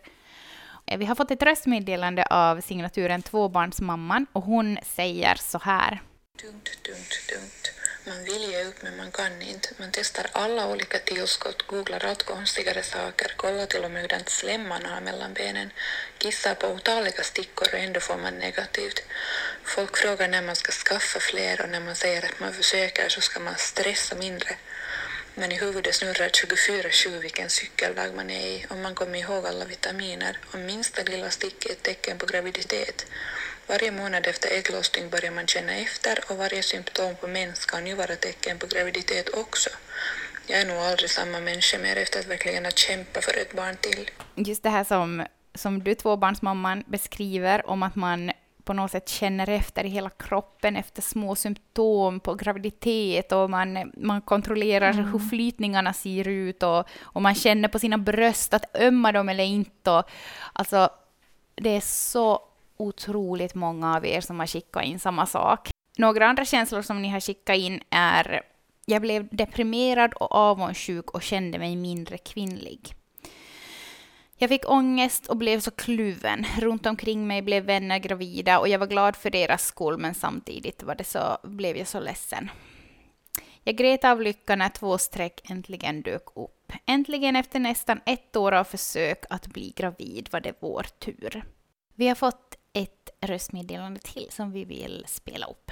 Eh, 0.87 0.97
vi 0.97 1.05
har 1.05 1.15
fått 1.15 1.31
ett 1.31 1.43
röstmeddelande 1.43 2.25
av 2.25 2.61
signaturen 2.61 3.21
Tvåbarnsmamman 3.21 4.27
och 4.33 4.43
hon 4.43 4.77
säger 4.83 5.35
så 5.35 5.57
här. 5.57 6.01
Dumt, 6.41 6.69
dumt, 6.85 7.13
dumt. 7.29 7.63
Man 8.07 8.23
vill 8.23 8.51
ge 8.51 8.63
upp 8.63 8.83
men 8.83 8.97
man 8.97 9.11
kan 9.11 9.41
inte. 9.41 9.69
Man 9.79 9.89
testar 9.91 10.25
alla 10.31 10.67
olika 10.67 10.99
tillskott, 10.99 11.67
googlar 11.67 12.05
allt 12.05 12.23
konstigare 12.23 12.83
saker, 12.83 13.33
kollar 13.35 13.65
till 13.65 13.83
och 13.83 13.91
med 13.91 14.01
hur 14.01 14.09
den 14.09 14.25
slemman 14.25 14.85
har 14.85 15.01
mellan 15.01 15.33
benen, 15.33 15.69
kissar 16.17 16.55
på 16.55 16.67
otaliga 16.67 17.23
stickor 17.23 17.67
och 17.73 17.79
ändå 17.79 17.99
får 17.99 18.17
man 18.17 18.33
negativt. 18.33 18.99
Folk 19.63 19.97
frågar 19.97 20.27
när 20.27 20.41
man 20.41 20.55
ska 20.55 20.71
skaffa 20.71 21.19
fler 21.19 21.61
och 21.61 21.69
när 21.69 21.79
man 21.79 21.95
säger 21.95 22.25
att 22.25 22.39
man 22.39 22.53
försöker 22.53 23.09
så 23.09 23.21
ska 23.21 23.39
man 23.39 23.55
stressa 23.57 24.15
mindre. 24.15 24.55
Men 25.39 25.51
i 25.51 25.55
huvudet 25.55 25.95
snurrar 25.95 26.29
24-7 26.29 27.21
vilken 27.21 27.49
cykeldag 27.49 28.15
man 28.15 28.29
är 28.29 28.47
i 28.47 28.65
och 28.69 28.77
man 28.77 28.95
kommer 28.95 29.19
ihåg 29.19 29.45
alla 29.45 29.65
vitaminer 29.65 30.37
och 30.53 30.59
minsta 30.59 31.03
lilla 31.03 31.29
stick 31.29 31.65
är 31.65 31.71
ett 31.71 31.83
tecken 31.83 32.17
på 32.17 32.25
graviditet. 32.25 33.05
Varje 33.67 33.91
månad 33.91 34.27
efter 34.27 34.49
ägglossning 34.49 35.09
börjar 35.09 35.31
man 35.31 35.47
känna 35.47 35.73
efter 35.75 36.19
och 36.29 36.37
varje 36.37 36.63
symptom 36.63 37.15
på 37.15 37.27
mens 37.27 37.65
kan 37.65 37.87
ju 37.87 37.95
vara 37.95 38.15
tecken 38.15 38.59
på 38.59 38.67
graviditet 38.67 39.29
också. 39.29 39.69
Jag 40.47 40.61
är 40.61 40.65
nog 40.65 40.77
aldrig 40.77 41.09
samma 41.09 41.39
människa 41.39 41.77
mer 41.77 41.95
efter 41.95 42.19
att 42.19 42.25
verkligen 42.25 42.65
ha 42.65 42.71
kämpat 42.71 43.25
för 43.25 43.37
ett 43.37 43.53
barn 43.53 43.77
till. 43.81 44.11
Just 44.35 44.63
det 44.63 44.69
här 44.69 44.83
som, 44.83 45.25
som 45.55 45.83
du 45.83 45.95
tvåbarnsmamman 45.95 46.83
beskriver 46.87 47.69
om 47.69 47.83
att 47.83 47.95
man 47.95 48.31
på 48.67 48.73
något 48.73 48.91
sätt 48.91 49.09
känner 49.09 49.49
efter 49.49 49.83
i 49.83 49.89
hela 49.89 50.09
kroppen 50.09 50.75
efter 50.75 51.01
små 51.01 51.35
symptom 51.35 52.19
på 52.19 52.33
graviditet 52.33 53.31
och 53.31 53.49
man, 53.49 53.91
man 53.97 54.21
kontrollerar 54.21 54.93
hur 54.93 55.19
flytningarna 55.29 55.93
ser 55.93 56.27
ut 56.27 56.63
och, 56.63 56.87
och 57.01 57.21
man 57.21 57.35
känner 57.35 57.67
på 57.67 57.79
sina 57.79 57.97
bröst 57.97 58.53
att 58.53 58.77
ömmar 58.77 59.13
de 59.13 59.29
eller 59.29 59.43
inte. 59.43 59.91
Och, 59.91 60.03
alltså, 60.53 60.89
det 61.55 61.69
är 61.69 61.81
så 61.81 62.39
otroligt 62.77 63.55
många 63.55 63.95
av 63.95 64.05
er 64.05 64.21
som 64.21 64.39
har 64.39 64.47
skickat 64.47 64.83
in 64.83 64.99
samma 64.99 65.25
sak. 65.25 65.69
Några 65.97 66.27
andra 66.27 66.45
känslor 66.45 66.81
som 66.81 67.01
ni 67.01 67.09
har 67.09 67.19
skickat 67.19 67.57
in 67.57 67.81
är 67.89 68.41
jag 68.85 69.01
blev 69.01 69.27
deprimerad 69.31 70.13
och 70.13 70.31
avundsjuk 70.35 71.11
och 71.11 71.21
kände 71.21 71.59
mig 71.59 71.75
mindre 71.75 72.17
kvinnlig. 72.17 72.96
Jag 74.39 74.49
fick 74.49 74.69
ångest 74.69 75.27
och 75.27 75.37
blev 75.37 75.59
så 75.59 75.71
kluven. 75.71 76.45
Runt 76.59 76.85
omkring 76.85 77.27
mig 77.27 77.41
blev 77.41 77.63
vänner 77.63 77.99
gravida 77.99 78.59
och 78.59 78.67
jag 78.67 78.79
var 78.79 78.87
glad 78.87 79.15
för 79.15 79.29
deras 79.29 79.65
skull 79.65 79.97
men 79.97 80.15
samtidigt 80.15 80.83
var 80.83 80.95
det 80.95 81.03
så, 81.03 81.37
blev 81.43 81.77
jag 81.77 81.87
så 81.87 81.99
ledsen. 81.99 82.51
Jag 83.63 83.75
grät 83.75 84.03
av 84.03 84.21
lycka 84.21 84.55
när 84.55 84.69
två 84.69 84.97
streck 84.97 85.41
äntligen 85.49 86.01
dök 86.01 86.37
upp. 86.37 86.73
Äntligen 86.85 87.35
efter 87.35 87.59
nästan 87.59 88.01
ett 88.05 88.35
år 88.35 88.51
av 88.51 88.63
försök 88.63 89.23
att 89.29 89.47
bli 89.47 89.73
gravid 89.75 90.29
var 90.31 90.39
det 90.39 90.53
vår 90.59 90.85
tur. 90.99 91.43
Vi 91.95 92.07
har 92.07 92.15
fått 92.15 92.55
ett 92.73 93.09
röstmeddelande 93.21 93.99
till 93.99 94.27
som 94.31 94.51
vi 94.51 94.65
vill 94.65 95.05
spela 95.07 95.45
upp. 95.45 95.71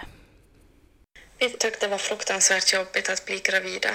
Vi 1.37 1.49
tyckte 1.49 1.85
det 1.85 1.87
var 1.87 1.97
fruktansvärt 1.97 2.73
jobbigt 2.73 3.09
att 3.09 3.25
bli 3.25 3.39
gravida. 3.39 3.89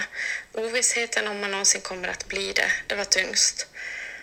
Ovissheten 0.55 1.29
om 1.29 1.41
man 1.41 1.51
någonsin 1.51 1.81
kommer 1.81 2.09
att 2.09 2.29
bli 2.29 2.53
det, 2.53 2.71
det 2.87 2.95
var 2.95 3.05
tyngst. 3.05 3.67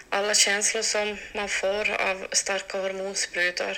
Alla 0.10 0.34
känslor 0.34 0.82
som 0.82 1.18
man 1.34 1.50
får 1.50 1.92
av 1.92 2.28
starka 2.32 2.78
hormonsprutor. 2.78 3.78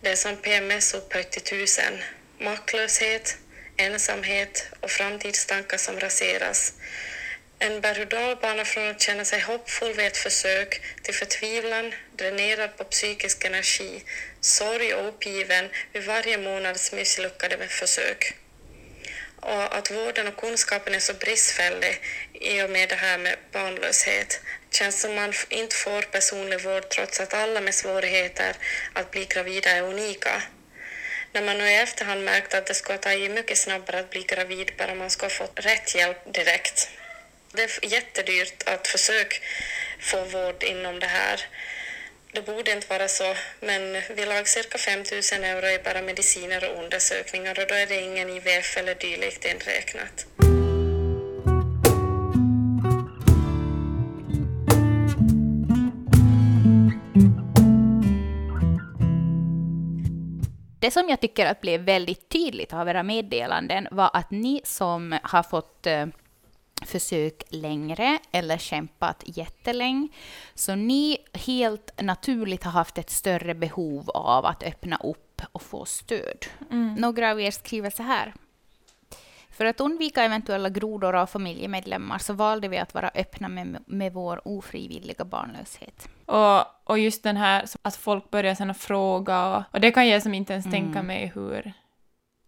Det 0.00 0.10
är 0.10 0.16
som 0.16 0.36
PMS 0.36 0.94
upphöjt 0.94 1.30
till 1.30 1.42
tusen. 1.42 2.02
Maktlöshet, 2.38 3.36
ensamhet 3.76 4.68
och 4.80 4.90
framtidstankar 4.90 5.76
som 5.76 6.00
raseras. 6.00 6.72
En 7.58 7.80
berg 7.80 8.02
och 8.02 8.08
dalbana 8.08 8.64
från 8.64 8.88
att 8.88 9.00
känna 9.00 9.24
sig 9.24 9.40
hoppfull 9.40 9.92
vid 9.92 10.06
ett 10.06 10.16
försök 10.16 10.82
till 11.02 11.14
förtvivlan, 11.14 11.94
dränerad 12.16 12.76
på 12.76 12.84
psykisk 12.84 13.44
energi, 13.44 14.04
sorg 14.40 14.94
och 14.94 15.08
uppgiven 15.08 15.68
vid 15.92 16.04
varje 16.04 16.38
månads 16.38 16.92
misslyckade 16.92 17.56
med 17.56 17.70
försök. 17.70 18.34
Och 19.40 19.76
att 19.76 19.90
vården 19.90 20.28
och 20.28 20.36
kunskapen 20.36 20.94
är 20.94 20.98
så 20.98 21.14
bristfällig 21.14 22.00
i 22.32 22.62
och 22.62 22.70
med 22.70 22.88
det 22.88 22.94
här 22.94 23.18
med 23.18 23.36
barnlöshet 23.52 24.40
känns 24.74 25.00
som 25.00 25.14
man 25.14 25.32
inte 25.48 25.76
får 25.76 26.02
personlig 26.02 26.60
vård 26.60 26.88
trots 26.88 27.20
att 27.20 27.34
alla 27.34 27.60
med 27.60 27.74
svårigheter 27.74 28.56
att 28.92 29.10
bli 29.10 29.24
gravida 29.24 29.70
är 29.70 29.82
unika. 29.82 30.42
När 31.32 31.42
man 31.42 31.58
nu 31.58 31.70
i 31.70 31.76
efterhand 31.76 32.24
märkt 32.24 32.54
att 32.54 32.66
det 32.66 32.74
skulle 32.74 32.98
ha 32.98 33.02
tagit 33.02 33.30
mycket 33.30 33.58
snabbare 33.58 33.98
att 34.00 34.10
bli 34.10 34.22
gravid 34.22 34.72
bara 34.78 34.94
man 34.94 35.10
skulle 35.10 35.32
ha 35.32 35.46
fått 35.46 35.60
rätt 35.66 35.94
hjälp 35.94 36.34
direkt. 36.34 36.88
Det 37.52 37.62
är 37.62 37.92
jättedyrt 37.92 38.68
att 38.68 38.86
försöka 38.86 39.36
få 40.00 40.24
vård 40.24 40.62
inom 40.62 41.00
det 41.00 41.06
här. 41.06 41.40
Det 42.32 42.42
borde 42.42 42.72
inte 42.72 42.86
vara 42.86 43.08
så, 43.08 43.36
men 43.60 44.02
vi 44.16 44.26
lag 44.26 44.48
cirka 44.48 44.78
5 44.78 44.98
000 45.32 45.44
euro 45.44 45.68
i 45.68 45.78
bara 45.84 46.02
mediciner 46.02 46.70
och 46.70 46.84
undersökningar 46.84 47.60
och 47.60 47.66
då 47.66 47.74
är 47.74 47.86
det 47.86 48.00
ingen 48.00 48.30
IVF 48.30 48.76
eller 48.76 48.94
dylikt 48.94 49.44
inräknat. 49.44 50.26
Det 60.84 60.90
som 60.90 61.08
jag 61.08 61.20
tycker 61.20 61.46
att 61.46 61.60
blev 61.60 61.80
väldigt 61.80 62.28
tydligt 62.28 62.72
av 62.72 62.88
era 62.88 63.02
meddelanden 63.02 63.88
var 63.90 64.10
att 64.12 64.30
ni 64.30 64.60
som 64.64 65.18
har 65.22 65.42
fått 65.42 65.86
eh, 65.86 66.06
försök 66.82 67.42
längre 67.48 68.18
eller 68.32 68.58
kämpat 68.58 69.22
jättelänge, 69.26 70.08
så 70.54 70.74
ni 70.74 71.18
helt 71.32 72.02
naturligt 72.02 72.64
har 72.64 72.70
haft 72.70 72.98
ett 72.98 73.10
större 73.10 73.54
behov 73.54 74.10
av 74.10 74.46
att 74.46 74.62
öppna 74.62 74.96
upp 74.96 75.42
och 75.52 75.62
få 75.62 75.84
stöd. 75.84 76.46
Några 76.98 77.30
av 77.30 77.40
er 77.40 77.50
skriver 77.50 77.90
så 77.90 78.02
här. 78.02 78.34
För 79.50 79.64
att 79.64 79.80
undvika 79.80 80.22
eventuella 80.22 80.68
grodor 80.68 81.14
av 81.14 81.26
familjemedlemmar 81.26 82.18
så 82.18 82.32
valde 82.32 82.68
vi 82.68 82.78
att 82.78 82.94
vara 82.94 83.10
öppna 83.14 83.48
med, 83.48 83.84
med 83.86 84.12
vår 84.12 84.48
ofrivilliga 84.48 85.24
barnlöshet. 85.24 86.08
Och, 86.26 86.64
och 86.84 86.98
just 86.98 87.22
den 87.22 87.36
här 87.36 87.64
att 87.82 87.96
folk 87.96 88.30
börjar 88.30 88.54
sen 88.54 88.74
fråga 88.74 89.46
och, 89.46 89.62
och 89.70 89.80
det 89.80 89.90
kan 89.90 90.08
jag 90.08 90.22
som 90.22 90.34
inte 90.34 90.52
ens 90.52 90.70
tänka 90.70 91.02
mig 91.02 91.32
hur, 91.34 91.72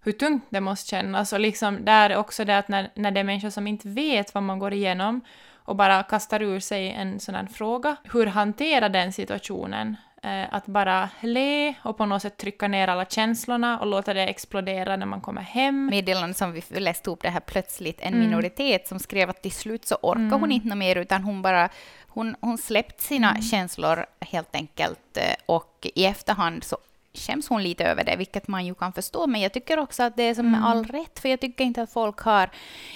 hur 0.00 0.12
tungt 0.12 0.44
det 0.48 0.60
måste 0.60 0.88
kännas. 0.88 1.32
Och 1.32 1.40
liksom 1.40 1.84
där 1.84 2.10
är 2.10 2.16
också 2.16 2.44
det 2.44 2.58
att 2.58 2.68
när, 2.68 2.90
när 2.94 3.10
det 3.10 3.20
är 3.20 3.24
människor 3.24 3.50
som 3.50 3.66
inte 3.66 3.88
vet 3.88 4.34
vad 4.34 4.42
man 4.42 4.58
går 4.58 4.72
igenom 4.72 5.20
och 5.54 5.76
bara 5.76 6.02
kastar 6.02 6.42
ur 6.42 6.60
sig 6.60 6.90
en 6.90 7.20
sån 7.20 7.34
här 7.34 7.46
fråga, 7.46 7.96
hur 8.12 8.26
hantera 8.26 8.88
den 8.88 9.12
situationen? 9.12 9.96
Eh, 10.22 10.54
att 10.54 10.66
bara 10.66 11.08
le 11.20 11.74
och 11.82 11.96
på 11.96 12.06
något 12.06 12.22
sätt 12.22 12.36
trycka 12.36 12.68
ner 12.68 12.88
alla 12.88 13.04
känslorna 13.04 13.78
och 13.78 13.86
låta 13.86 14.14
det 14.14 14.22
explodera 14.22 14.96
när 14.96 15.06
man 15.06 15.20
kommer 15.20 15.42
hem. 15.42 15.86
meddelande 15.86 16.34
som 16.34 16.52
vi 16.52 16.62
läste 16.80 17.10
upp 17.10 17.22
det 17.22 17.30
här 17.30 17.40
plötsligt, 17.40 18.00
en 18.00 18.18
minoritet 18.18 18.88
som 18.88 18.98
skrev 18.98 19.30
att 19.30 19.42
till 19.42 19.52
slut 19.52 19.86
så 19.86 19.94
orkar 20.02 20.38
hon 20.38 20.52
inte 20.52 20.76
mer 20.76 20.96
utan 20.96 21.22
hon 21.22 21.42
bara 21.42 21.68
hon, 22.06 22.36
hon 22.40 22.58
släppt 22.58 23.00
sina 23.00 23.42
känslor 23.42 24.06
helt 24.20 24.54
enkelt 24.56 25.16
eh, 25.16 25.34
och 25.46 25.86
i 25.94 26.04
efterhand 26.04 26.64
så 26.64 26.76
skäms 27.14 27.48
hon 27.48 27.62
lite 27.62 27.84
över 27.84 28.04
det, 28.04 28.16
vilket 28.16 28.48
man 28.48 28.66
ju 28.66 28.74
kan 28.74 28.92
förstå. 28.92 29.26
Men 29.26 29.40
jag 29.40 29.52
tycker 29.52 29.78
också 29.78 30.02
att 30.02 30.16
det 30.16 30.22
är 30.22 30.34
som 30.34 30.50
med 30.50 30.64
all 30.66 30.84
rätt, 30.84 31.18
för 31.18 31.28
jag 31.28 31.40
tycker 31.40 31.64
inte 31.64 31.82
att 31.82 31.92
folk 31.92 32.18
har... 32.18 32.50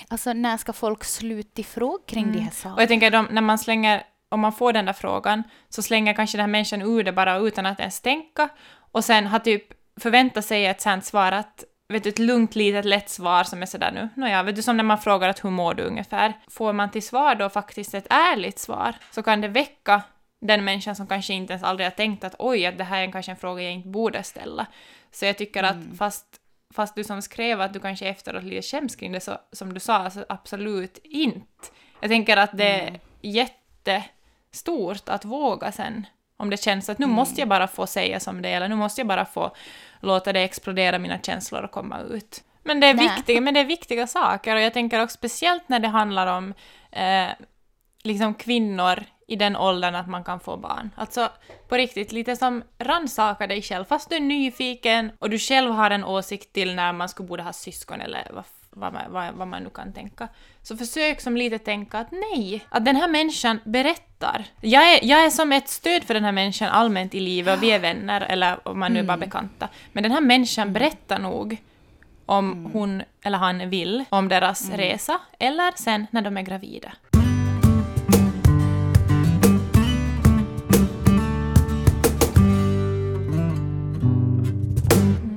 Alltså 0.09 0.33
när 0.33 0.57
ska 0.57 0.73
folk 0.73 1.05
sluta 1.05 1.61
ifråga 1.61 2.03
kring 2.07 2.33
de 2.33 2.39
här 2.39 2.49
Och 2.49 2.55
sakerna? 2.55 2.83
jag 2.83 2.89
tänker 2.89 3.11
de, 3.11 3.29
när 3.31 3.43
man 3.43 3.59
slänger 3.59 4.03
om 4.31 4.41
man 4.41 4.53
får 4.53 4.73
den 4.73 4.85
där 4.85 4.93
frågan 4.93 5.43
så 5.69 5.83
slänger 5.83 6.15
kanske 6.15 6.37
den 6.39 6.43
här 6.43 6.53
människan 6.53 6.83
ur 6.83 7.03
det 7.05 7.13
bara 7.13 7.37
utan 7.37 7.67
att 7.67 7.81
ens 7.81 8.01
tänka 8.01 8.49
och 8.93 9.05
sen 9.05 9.27
har 9.27 9.39
typ 9.39 9.65
förväntat 10.01 10.45
sig 10.45 10.67
ett 10.67 10.81
sånt 10.81 11.05
svar 11.05 11.33
att 11.33 11.65
vet 11.89 12.03
du, 12.03 12.09
ett 12.09 12.19
lugnt, 12.19 12.55
litet, 12.55 12.85
lätt 12.85 13.09
svar 13.09 13.45
som 13.45 13.63
är 13.63 13.67
sådär 13.67 13.93
nu, 13.93 14.09
nåja, 14.15 14.43
vet 14.43 14.57
du, 14.57 14.63
som 14.63 14.77
när 14.77 14.85
man 14.85 14.99
frågar 14.99 15.29
att 15.29 15.45
hur 15.45 15.51
mår 15.51 15.75
du 15.75 15.83
ungefär. 15.83 16.33
Får 16.51 16.73
man 16.73 16.91
till 16.91 17.03
svar 17.03 17.35
då 17.35 17.49
faktiskt 17.49 17.95
ett 17.95 18.07
ärligt 18.11 18.59
svar 18.59 18.95
så 19.11 19.23
kan 19.23 19.41
det 19.41 19.49
väcka 19.49 20.03
den 20.41 20.65
människan 20.65 20.97
som 20.97 21.07
kanske 21.07 21.33
inte 21.33 21.53
ens 21.53 21.63
aldrig 21.63 21.87
har 21.87 21.91
tänkt 21.91 22.25
att 22.25 22.35
oj, 22.39 22.67
att 22.67 22.79
det 22.79 22.85
här 22.85 23.03
är 23.03 23.13
kanske 23.13 23.33
en 23.33 23.37
fråga 23.37 23.63
jag 23.63 23.73
inte 23.73 23.89
borde 23.89 24.23
ställa. 24.23 24.67
Så 25.13 25.25
jag 25.25 25.39
tycker 25.39 25.63
att 25.63 25.75
Mm. 25.75 25.97
fast, 25.97 26.27
fast 26.75 26.95
du 26.95 27.05
som 27.05 27.23
skrev 27.23 27.61
att 27.61 27.73
du 27.73 27.81
kanske 27.81 28.09
efteråt 28.09 28.45
lite 28.45 28.63
skäms 28.63 28.97
kring 28.97 29.13
det, 29.13 29.21
så 29.21 29.39
som 29.53 29.75
du 29.75 29.81
sa, 29.81 29.95
alltså 29.95 30.25
absolut 30.29 30.99
inte. 31.05 31.67
Jag 32.01 32.11
tänker 32.11 32.37
att 32.37 32.57
det 32.59 32.71
är 32.81 32.89
Mm. 32.89 33.01
Jättestort 34.51 35.09
att 35.09 35.25
våga 35.25 35.73
sen, 35.73 36.07
om 36.37 36.51
det 36.51 36.57
känns 36.63 36.89
att 36.89 36.99
nu 36.99 37.05
Mm. 37.05 37.17
måste 37.17 37.41
jag 37.41 37.49
bara 37.49 37.67
få 37.69 37.87
säga 37.87 38.21
som 38.21 38.43
det 38.43 38.49
är, 38.49 38.57
eller 38.57 38.69
nu 38.69 38.77
måste 38.77 39.01
jag 39.01 39.09
bara 39.09 39.25
få 39.25 39.51
låta 40.03 40.33
det 40.33 40.41
explodera 40.41 40.99
mina 40.99 41.19
känslor 41.19 41.63
och 41.63 41.71
komma 41.71 42.01
ut. 42.01 42.45
Men 42.65 42.81
det 42.81 42.87
är, 42.87 42.95
viktiga, 42.95 43.41
men 43.41 43.55
det 43.55 43.61
är 43.61 43.65
viktiga 43.65 44.07
saker 44.07 44.57
och 44.57 44.63
jag 44.63 44.73
tänker 44.73 45.03
också 45.03 45.15
speciellt 45.15 45.69
när 45.69 45.79
det 45.81 45.89
handlar 45.89 46.27
om 46.27 46.55
eh, 46.93 47.29
liksom 48.03 48.35
kvinnor 48.35 49.05
i 49.29 49.37
den 49.37 49.57
åldern 49.57 49.95
att 49.95 50.09
man 50.09 50.25
kan 50.25 50.41
få 50.41 50.57
barn. 50.57 50.91
Alltså 50.97 51.29
på 51.69 51.77
riktigt, 51.77 52.13
lite 52.13 52.37
som 52.37 52.63
rannsaka 52.79 53.47
dig 53.47 53.63
själv. 53.63 53.85
Fast 53.85 54.11
du 54.11 54.17
är 54.17 54.21
nyfiken 54.21 55.13
och 55.19 55.31
du 55.31 55.39
själv 55.39 55.71
har 55.73 55.91
en 55.91 56.05
åsikt 56.05 56.53
till 56.53 56.75
när 56.75 56.93
man 56.93 57.09
skulle 57.09 57.29
borde 57.29 57.43
ha 57.43 57.53
syskon 57.53 58.01
eller 58.01 58.29
vad, 58.33 58.45
vad, 58.71 58.93
man- 58.93 59.13
vad, 59.13 59.35
vad 59.35 59.49
man 59.49 59.63
nu 59.63 59.71
kan 59.71 59.93
tänka. 59.93 60.29
Så 60.63 60.77
försök 60.77 61.21
som 61.21 61.37
lite 61.37 61.59
tänka 61.59 61.99
att 61.99 62.11
nej, 62.13 62.65
att 62.69 62.85
den 62.85 62.97
här 62.97 63.09
människan 63.09 63.61
berättar. 63.65 64.45
Jag 64.61 64.93
är, 64.95 65.05
jag 65.05 65.25
är 65.25 65.31
som 65.31 65.53
ett 65.53 65.69
stöd 65.69 66.05
för 66.05 66.15
den 66.15 66.25
här 66.25 66.33
människan 66.33 66.69
allmänt 66.69 67.15
i 67.15 67.21
livet 67.21 67.57
och 67.57 67.63
vi 67.63 67.71
är 67.71 67.79
vänner 67.79 68.21
eller 68.21 68.69
om 68.69 68.79
man 68.79 68.93
nu 68.93 68.99
är 68.99 69.05
bara 69.05 69.17
bekanta. 69.17 69.69
Men 69.93 70.03
den 70.03 70.13
här 70.13 70.21
människan 70.21 70.73
berättar 70.73 71.19
nog 71.19 71.57
om 72.27 72.71
hon 72.73 73.03
eller 73.23 73.39
han 73.39 73.71
vill 73.71 74.05
om 74.09 74.29
deras 74.29 74.71
resa 74.71 75.21
eller 75.39 75.73
sen 75.77 76.07
när 76.11 76.23
de 76.23 76.37
är 76.37 76.43
gravida. 76.43 76.93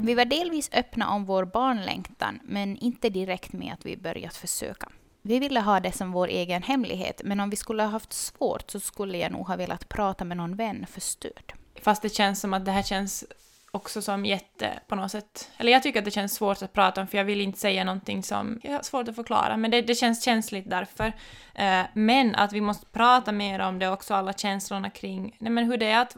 Vi 0.06 0.14
var 0.14 0.26
delvis 0.26 0.70
öppna 0.74 1.10
om 1.10 1.26
vår 1.26 1.46
barnlängtan, 1.46 2.40
men 2.44 2.78
inte 2.78 3.10
direkt 3.10 3.54
med 3.54 3.74
att 3.74 3.86
vi 3.86 3.98
börjat 3.98 4.36
försöka. 4.36 4.90
Vi 5.22 5.40
ville 5.40 5.60
ha 5.60 5.80
det 5.80 5.92
som 5.92 6.12
vår 6.12 6.28
egen 6.28 6.64
hemlighet, 6.64 7.22
men 7.24 7.40
om 7.40 7.50
vi 7.50 7.56
skulle 7.56 7.84
ha 7.84 7.90
haft 7.90 8.14
svårt 8.14 8.72
så 8.72 8.80
skulle 8.80 9.18
jag 9.18 9.32
nog 9.32 9.48
ha 9.48 9.56
velat 9.56 9.90
prata 9.90 10.26
med 10.26 10.38
någon 10.38 10.56
vän 10.56 10.86
för 10.90 11.02
stöd. 11.02 11.54
Fast 11.82 12.02
det 12.02 12.10
känns 12.10 12.40
som 12.42 12.54
att 12.54 12.66
det 12.66 12.72
här 12.72 12.84
känns 12.84 13.24
också 13.72 14.02
som 14.02 14.26
jätte 14.26 14.80
på 14.88 14.96
något 14.96 15.12
sätt. 15.12 15.52
Eller 15.58 15.72
jag 15.72 15.84
tycker 15.84 16.00
att 16.00 16.06
det 16.06 16.12
känns 16.12 16.34
svårt 16.34 16.62
att 16.62 16.74
prata 16.74 17.02
om 17.02 17.08
för 17.08 17.18
jag 17.18 17.26
vill 17.26 17.42
inte 17.42 17.60
säga 17.60 17.84
någonting 17.84 18.24
som 18.24 18.60
jag 18.64 18.72
har 18.72 18.82
svårt 18.82 19.08
att 19.08 19.16
förklara. 19.16 19.58
Men 19.58 19.72
det, 19.72 19.82
det 19.82 19.96
känns 19.96 20.24
känsligt 20.24 20.70
därför. 20.70 21.14
Eh, 21.56 21.82
men 21.94 22.36
att 22.36 22.54
vi 22.54 22.62
måste 22.62 22.86
prata 22.86 23.32
mer 23.32 23.60
om 23.60 23.80
det 23.80 23.90
också, 23.90 24.14
alla 24.14 24.34
känslorna 24.34 24.90
kring 24.90 25.36
nej 25.40 25.52
men 25.52 25.66
hur 25.66 25.78
det 25.78 25.86
är 25.86 26.02
att 26.02 26.18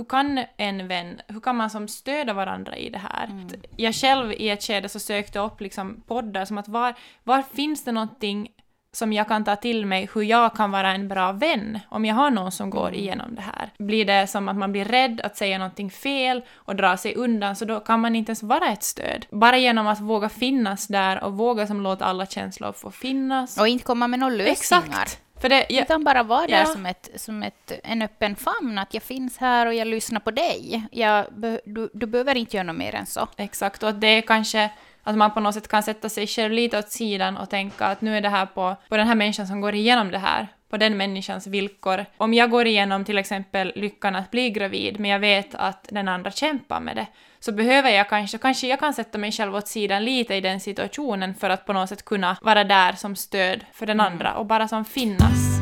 hur 0.00 0.04
kan 0.04 0.44
en 0.56 0.88
vän, 0.88 1.20
hur 1.28 1.40
kan 1.40 1.56
man 1.56 1.70
som 1.70 1.88
stödja 1.88 2.34
varandra 2.34 2.76
i 2.76 2.90
det 2.90 2.98
här? 2.98 3.46
Jag 3.76 3.94
själv 3.94 4.32
i 4.32 4.48
ett 4.48 4.62
skede 4.62 4.88
så 4.88 4.98
sökte 4.98 5.38
upp 5.38 5.60
liksom 5.60 6.02
poddar 6.06 6.44
som 6.44 6.58
att 6.58 6.68
var, 6.68 6.94
var 7.24 7.42
finns 7.42 7.84
det 7.84 7.92
någonting 7.92 8.48
som 8.92 9.12
jag 9.12 9.28
kan 9.28 9.44
ta 9.44 9.56
till 9.56 9.86
mig 9.86 10.08
hur 10.14 10.22
jag 10.22 10.56
kan 10.56 10.70
vara 10.70 10.92
en 10.94 11.08
bra 11.08 11.32
vän 11.32 11.78
om 11.88 12.04
jag 12.04 12.14
har 12.14 12.30
någon 12.30 12.52
som 12.52 12.70
går 12.70 12.94
igenom 12.94 13.34
det 13.34 13.42
här. 13.42 13.70
Blir 13.78 14.04
det 14.04 14.26
som 14.26 14.48
att 14.48 14.56
man 14.56 14.72
blir 14.72 14.84
rädd 14.84 15.20
att 15.20 15.36
säga 15.36 15.58
någonting 15.58 15.90
fel 15.90 16.42
och 16.54 16.76
dra 16.76 16.96
sig 16.96 17.14
undan 17.14 17.56
så 17.56 17.64
då 17.64 17.80
kan 17.80 18.00
man 18.00 18.16
inte 18.16 18.30
ens 18.30 18.42
vara 18.42 18.68
ett 18.68 18.82
stöd. 18.82 19.26
Bara 19.30 19.58
genom 19.58 19.86
att 19.86 20.00
våga 20.00 20.28
finnas 20.28 20.86
där 20.86 21.24
och 21.24 21.32
våga 21.32 21.66
som 21.66 21.80
låta 21.80 22.04
alla 22.04 22.26
känslor 22.26 22.72
få 22.72 22.90
finnas. 22.90 23.58
Och 23.58 23.68
inte 23.68 23.84
komma 23.84 24.08
med 24.08 24.18
några 24.18 24.34
lösningar. 24.34 24.82
Exakt! 24.92 25.20
För 25.40 25.48
det, 25.48 25.66
jag, 25.68 25.82
Utan 25.82 26.04
bara 26.04 26.22
vara 26.22 26.46
där 26.46 26.58
Ja. 26.58 26.64
som, 26.66 26.86
ett, 26.86 27.08
som 27.16 27.42
ett, 27.42 27.72
en 27.84 28.02
öppen 28.02 28.36
famn, 28.36 28.78
att 28.78 28.94
jag 28.94 29.02
finns 29.02 29.38
här 29.38 29.66
och 29.66 29.74
jag 29.74 29.86
lyssnar 29.88 30.20
på 30.20 30.30
dig. 30.30 30.82
Jag, 30.92 31.26
du, 31.64 31.90
du 31.94 32.06
behöver 32.06 32.34
inte 32.34 32.56
göra 32.56 32.66
något 32.66 32.76
mer 32.76 32.94
än 32.94 33.06
så. 33.06 33.28
Exakt, 33.36 33.82
och 33.82 33.88
att 33.88 34.00
det 34.00 34.06
är 34.06 34.20
kanske 34.22 34.70
att 35.02 35.16
man 35.16 35.34
på 35.34 35.40
något 35.40 35.54
sätt 35.54 35.68
kan 35.68 35.82
sätta 35.82 36.08
sig 36.08 36.26
själv 36.26 36.52
lite 36.52 36.78
åt 36.78 36.90
sidan 36.90 37.36
och 37.36 37.50
tänka 37.50 37.86
att 37.86 38.00
nu 38.00 38.16
är 38.16 38.20
det 38.20 38.28
här 38.28 38.46
på, 38.46 38.76
på 38.88 38.96
den 38.96 39.06
här 39.06 39.14
människan 39.14 39.46
som 39.46 39.60
går 39.60 39.74
igenom 39.74 40.10
det 40.10 40.18
här, 40.18 40.46
på 40.70 40.76
den 40.76 40.96
människans 40.96 41.46
villkor. 41.46 42.06
Om 42.16 42.34
jag 42.34 42.50
går 42.50 42.66
igenom 42.66 43.04
till 43.04 43.18
exempel 43.18 43.72
lyckan 43.76 44.16
att 44.16 44.30
bli 44.30 44.50
gravid, 44.50 45.00
men 45.00 45.10
jag 45.10 45.18
vet 45.18 45.54
att 45.54 45.88
den 45.90 46.08
andra 46.08 46.30
kämpar 46.30 46.80
med 46.80 46.96
det, 46.96 47.06
så 47.40 47.52
behöver 47.52 47.90
jag 47.90 48.08
kanske, 48.08 48.38
kanske 48.38 48.66
jag 48.66 48.80
kan 48.80 48.94
sätta 48.94 49.18
mig 49.18 49.32
själv 49.32 49.54
åt 49.54 49.68
sidan 49.68 50.04
lite 50.04 50.34
i 50.34 50.40
den 50.40 50.60
situationen 50.60 51.34
för 51.34 51.50
att 51.50 51.66
på 51.66 51.72
något 51.72 51.88
sätt 51.88 52.04
kunna 52.04 52.36
vara 52.42 52.64
där 52.64 52.92
som 52.92 53.16
stöd 53.16 53.64
för 53.72 53.86
den 53.86 54.00
andra 54.00 54.34
och 54.34 54.46
bara 54.46 54.68
som 54.68 54.84
finnas. 54.84 55.60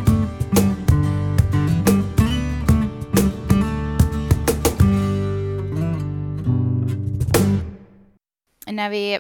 När 8.67 8.91
vi 8.91 9.19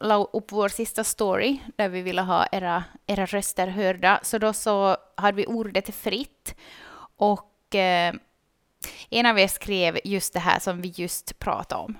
la 0.00 0.24
upp 0.24 0.52
vår 0.52 0.68
sista 0.68 1.04
story, 1.04 1.58
där 1.76 1.88
vi 1.88 2.02
ville 2.02 2.22
ha 2.22 2.46
era, 2.52 2.84
era 3.06 3.26
röster 3.26 3.66
hörda, 3.66 4.20
så 4.22 4.38
då 4.38 4.52
så 4.52 4.96
hade 5.16 5.36
vi 5.36 5.46
ordet 5.46 5.94
fritt. 5.94 6.54
Och 7.16 7.74
eh, 7.74 8.14
en 9.10 9.26
av 9.26 9.38
er 9.38 9.48
skrev 9.48 9.98
just 10.04 10.32
det 10.32 10.40
här 10.40 10.58
som 10.58 10.80
vi 10.80 10.92
just 10.96 11.38
pratade 11.38 11.82
om. 11.82 11.98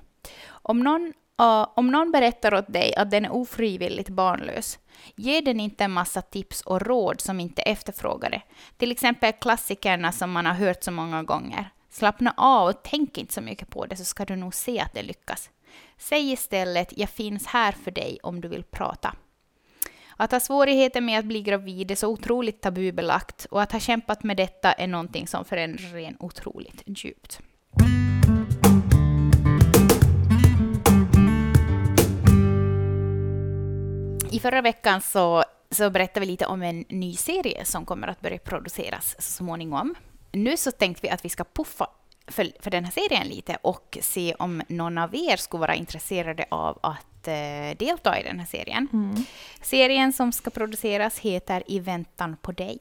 Om 0.48 0.80
någon, 0.80 1.12
uh, 1.42 1.66
om 1.76 1.86
någon 1.90 2.12
berättar 2.12 2.54
åt 2.54 2.72
dig 2.72 2.94
att 2.94 3.10
den 3.10 3.24
är 3.24 3.32
ofrivilligt 3.32 4.08
barnlös, 4.08 4.78
ge 5.16 5.40
den 5.40 5.60
inte 5.60 5.84
en 5.84 5.90
massa 5.90 6.22
tips 6.22 6.60
och 6.60 6.82
råd 6.82 7.20
som 7.20 7.40
inte 7.40 7.62
är 7.62 7.72
efterfrågade. 7.72 8.42
Till 8.76 8.92
exempel 8.92 9.32
klassikerna 9.32 10.12
som 10.12 10.32
man 10.32 10.46
har 10.46 10.54
hört 10.54 10.82
så 10.84 10.90
många 10.90 11.22
gånger. 11.22 11.70
Slappna 11.90 12.34
av 12.36 12.68
och 12.68 12.82
tänk 12.82 13.18
inte 13.18 13.34
så 13.34 13.40
mycket 13.40 13.70
på 13.70 13.86
det 13.86 13.96
så 13.96 14.04
ska 14.04 14.24
du 14.24 14.36
nog 14.36 14.54
se 14.54 14.80
att 14.80 14.94
det 14.94 15.02
lyckas. 15.02 15.50
Säg 15.98 16.32
istället 16.32 16.98
jag 16.98 17.10
finns 17.10 17.46
här 17.46 17.72
för 17.72 17.90
dig 17.90 18.18
om 18.22 18.40
du 18.40 18.48
vill 18.48 18.64
prata. 18.64 19.14
Att 20.20 20.32
ha 20.32 20.40
svårigheter 20.40 21.00
med 21.00 21.18
att 21.18 21.24
bli 21.24 21.42
gravid 21.42 21.90
är 21.90 21.94
så 21.94 22.08
otroligt 22.08 22.60
tabubelagt 22.60 23.46
och 23.50 23.62
att 23.62 23.72
ha 23.72 23.80
kämpat 23.80 24.22
med 24.22 24.36
detta 24.36 24.72
är 24.72 24.86
någonting 24.86 25.26
som 25.26 25.44
förändrar 25.44 25.96
en 25.96 26.16
otroligt 26.20 26.82
djupt. 26.86 27.40
I 34.30 34.40
förra 34.40 34.62
veckan 34.62 35.00
så, 35.00 35.44
så 35.70 35.90
berättade 35.90 36.20
vi 36.20 36.32
lite 36.32 36.46
om 36.46 36.62
en 36.62 36.84
ny 36.88 37.14
serie 37.16 37.64
som 37.64 37.84
kommer 37.86 38.08
att 38.08 38.20
börja 38.20 38.38
produceras 38.38 39.16
så 39.18 39.32
småningom. 39.32 39.94
Nu 40.32 40.56
så 40.56 40.70
tänkte 40.70 41.02
vi 41.02 41.10
att 41.10 41.24
vi 41.24 41.28
ska 41.28 41.44
puffa 41.44 41.86
för, 42.26 42.50
för 42.60 42.70
den 42.70 42.84
här 42.84 42.92
serien 42.92 43.28
lite 43.28 43.58
och 43.62 43.98
se 44.00 44.34
om 44.38 44.62
någon 44.68 44.98
av 44.98 45.14
er 45.14 45.36
skulle 45.36 45.60
vara 45.60 45.74
intresserade 45.74 46.44
av 46.50 46.78
att 46.82 47.09
eh, 47.28 47.76
delta 47.78 48.20
i 48.20 48.22
den 48.22 48.38
här 48.38 48.46
serien. 48.46 48.88
Serien 49.62 50.12
som 50.12 50.32
ska 50.32 50.50
produceras 50.50 51.18
heter 51.18 51.62
I 51.66 51.80
väntan 51.80 52.36
på 52.42 52.52
dig. 52.52 52.78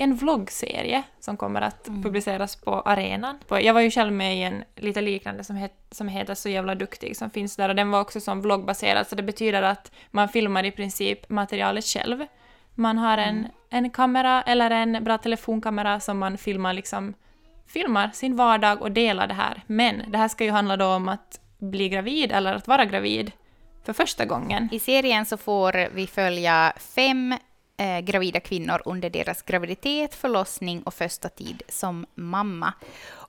en 0.00 0.16
vloggserie 0.16 1.02
som 1.20 1.36
kommer 1.36 1.60
att 1.60 1.84
publiceras 1.84 2.56
på 2.56 2.80
arenan. 2.80 3.38
Jag 3.48 3.74
var 3.74 3.80
ju 3.80 3.90
själv 3.90 4.12
med 4.12 4.36
i 4.36 4.42
en 4.42 4.64
lite 4.76 5.00
liknande 5.00 5.44
som, 5.44 5.56
het, 5.56 5.72
som 5.90 6.08
heter 6.08 6.34
Så 6.34 6.48
jävla 6.48 6.74
duktig 6.74 7.16
som 7.16 7.30
finns 7.30 7.56
där 7.56 7.68
och 7.68 7.74
den 7.74 7.90
var 7.90 8.00
också 8.00 8.20
som 8.20 8.40
vloggbaserad 8.42 9.06
så 9.06 9.14
det 9.16 9.22
betyder 9.22 9.62
att 9.62 9.92
man 10.10 10.28
filmar 10.28 10.64
i 10.64 10.70
princip 10.70 11.28
materialet 11.28 11.84
själv. 11.84 12.26
Man 12.74 12.98
har 12.98 13.18
en, 13.18 13.46
en 13.70 13.90
kamera 13.90 14.42
eller 14.42 14.70
en 14.70 15.04
bra 15.04 15.18
telefonkamera 15.18 16.00
som 16.00 16.18
man 16.18 16.38
filmar 16.38 16.72
liksom 16.72 17.14
filmar 17.66 18.10
sin 18.14 18.36
vardag 18.36 18.82
och 18.82 18.92
delar 18.92 19.26
det 19.26 19.34
här. 19.34 19.62
Men 19.66 20.02
det 20.08 20.18
här 20.18 20.28
ska 20.28 20.44
ju 20.44 20.50
handla 20.50 20.76
då 20.76 20.86
om 20.86 21.08
att 21.08 21.40
bli 21.58 21.88
gravid 21.88 22.32
eller 22.32 22.54
att 22.54 22.68
vara 22.68 22.84
gravid 22.84 23.32
för 23.88 23.92
första 23.92 24.24
gången. 24.24 24.68
I 24.72 24.78
serien 24.78 25.26
så 25.26 25.36
får 25.36 25.88
vi 25.94 26.06
följa 26.06 26.72
fem 26.76 27.34
eh, 27.76 28.00
gravida 28.00 28.40
kvinnor 28.40 28.82
under 28.84 29.10
deras 29.10 29.42
graviditet, 29.42 30.14
förlossning 30.14 30.82
och 30.82 30.94
första 30.94 31.28
tid 31.28 31.62
som 31.68 32.06
mamma. 32.14 32.72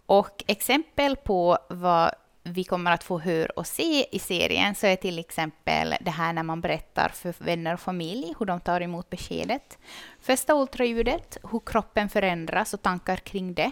Och 0.06 0.44
exempel 0.48 1.16
på 1.16 1.58
vad 1.70 2.12
vi 2.44 2.64
kommer 2.64 2.92
att 2.92 3.04
få 3.04 3.20
höra 3.20 3.52
och 3.56 3.68
se 3.68 4.16
i 4.16 4.20
serien 4.20 4.76
så 4.76 4.88
är 4.88 4.96
till 4.96 5.20
exempel 5.20 5.96
det 6.02 6.12
här 6.12 6.34
när 6.34 6.44
man 6.44 6.62
berättar 6.62 7.10
för 7.10 7.34
vänner 7.38 7.74
och 7.74 7.80
familj 7.80 8.34
hur 8.40 8.46
de 8.46 8.60
tar 8.60 8.82
emot 8.82 9.10
beskedet. 9.10 9.78
Första 10.22 10.54
ultraljudet, 10.54 11.38
hur 11.52 11.62
kroppen 11.66 12.10
förändras 12.10 12.74
och 12.74 12.82
tankar 12.82 13.18
kring 13.18 13.54
det. 13.54 13.72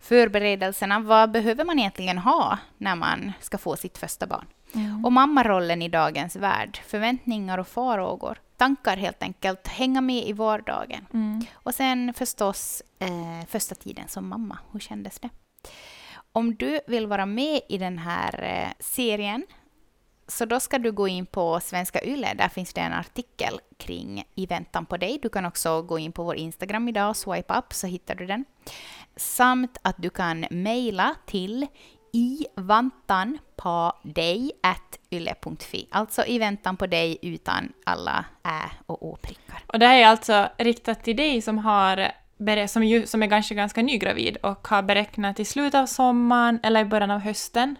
Förberedelserna, 0.00 1.00
vad 1.00 1.30
behöver 1.30 1.64
man 1.64 1.78
egentligen 1.78 2.18
ha 2.18 2.58
när 2.78 2.96
man 2.96 3.32
ska 3.40 3.58
få 3.58 3.76
sitt 3.76 3.98
första 3.98 4.26
barn? 4.26 4.46
Och 5.04 5.12
mammarollen 5.12 5.82
i 5.82 5.88
dagens 5.88 6.36
värld, 6.36 6.80
förväntningar 6.86 7.58
och 7.58 7.68
farhågor. 7.68 8.38
tankar 8.56 8.96
helt 8.96 9.22
enkelt, 9.22 9.68
hänga 9.68 10.00
med 10.00 10.28
i 10.28 10.32
vardagen. 10.32 11.06
Mm. 11.12 11.40
Och 11.52 11.74
sen 11.74 12.14
förstås 12.14 12.82
eh, 12.98 13.46
första 13.48 13.74
tiden 13.74 14.08
som 14.08 14.28
mamma, 14.28 14.58
hur 14.72 14.80
kändes 14.80 15.20
det? 15.20 15.28
Om 16.32 16.54
du 16.54 16.80
vill 16.86 17.06
vara 17.06 17.26
med 17.26 17.60
i 17.68 17.78
den 17.78 17.98
här 17.98 18.42
eh, 18.42 18.72
serien 18.80 19.46
så 20.30 20.44
då 20.44 20.60
ska 20.60 20.78
du 20.78 20.92
gå 20.92 21.08
in 21.08 21.26
på 21.26 21.60
Svenska 21.60 22.04
Yle, 22.04 22.34
där 22.34 22.48
finns 22.48 22.72
det 22.72 22.80
en 22.80 22.92
artikel 22.92 23.60
kring 23.76 24.24
I 24.34 24.46
väntan 24.46 24.86
på 24.86 24.96
dig. 24.96 25.18
Du 25.22 25.28
kan 25.28 25.46
också 25.46 25.82
gå 25.82 25.98
in 25.98 26.12
på 26.12 26.22
vår 26.24 26.36
Instagram 26.36 26.88
idag 26.88 27.10
och 27.10 27.16
swipe 27.16 27.54
up 27.54 27.72
så 27.72 27.86
hittar 27.86 28.14
du 28.14 28.26
den. 28.26 28.44
Samt 29.16 29.78
att 29.82 29.96
du 29.98 30.10
kan 30.10 30.46
mejla 30.50 31.14
till 31.26 31.66
i 32.12 32.46
vantan 32.56 33.38
på 33.56 33.92
dig 34.02 34.50
yle.fi. 35.10 35.88
Alltså 35.90 36.26
i 36.26 36.38
väntan 36.38 36.76
på 36.76 36.86
dig 36.86 37.18
utan 37.22 37.72
alla 37.84 38.24
ä 38.44 38.70
och 38.86 39.06
å-prickar. 39.06 39.62
Och 39.66 39.78
det 39.78 39.86
här 39.86 39.96
är 39.96 40.06
alltså 40.06 40.48
riktat 40.58 41.04
till 41.04 41.16
dig 41.16 41.42
som 41.42 41.58
har 41.58 42.12
som, 42.68 42.84
ju, 42.84 43.06
som 43.06 43.22
är 43.22 43.26
ganska, 43.26 43.54
ganska 43.54 43.82
nygravid 43.82 44.36
och 44.36 44.68
har 44.68 44.82
beräknat 44.82 45.40
i 45.40 45.44
slutet 45.44 45.78
av 45.80 45.86
sommaren 45.86 46.60
eller 46.62 46.80
i 46.80 46.84
början 46.84 47.10
av 47.10 47.20
hösten. 47.20 47.76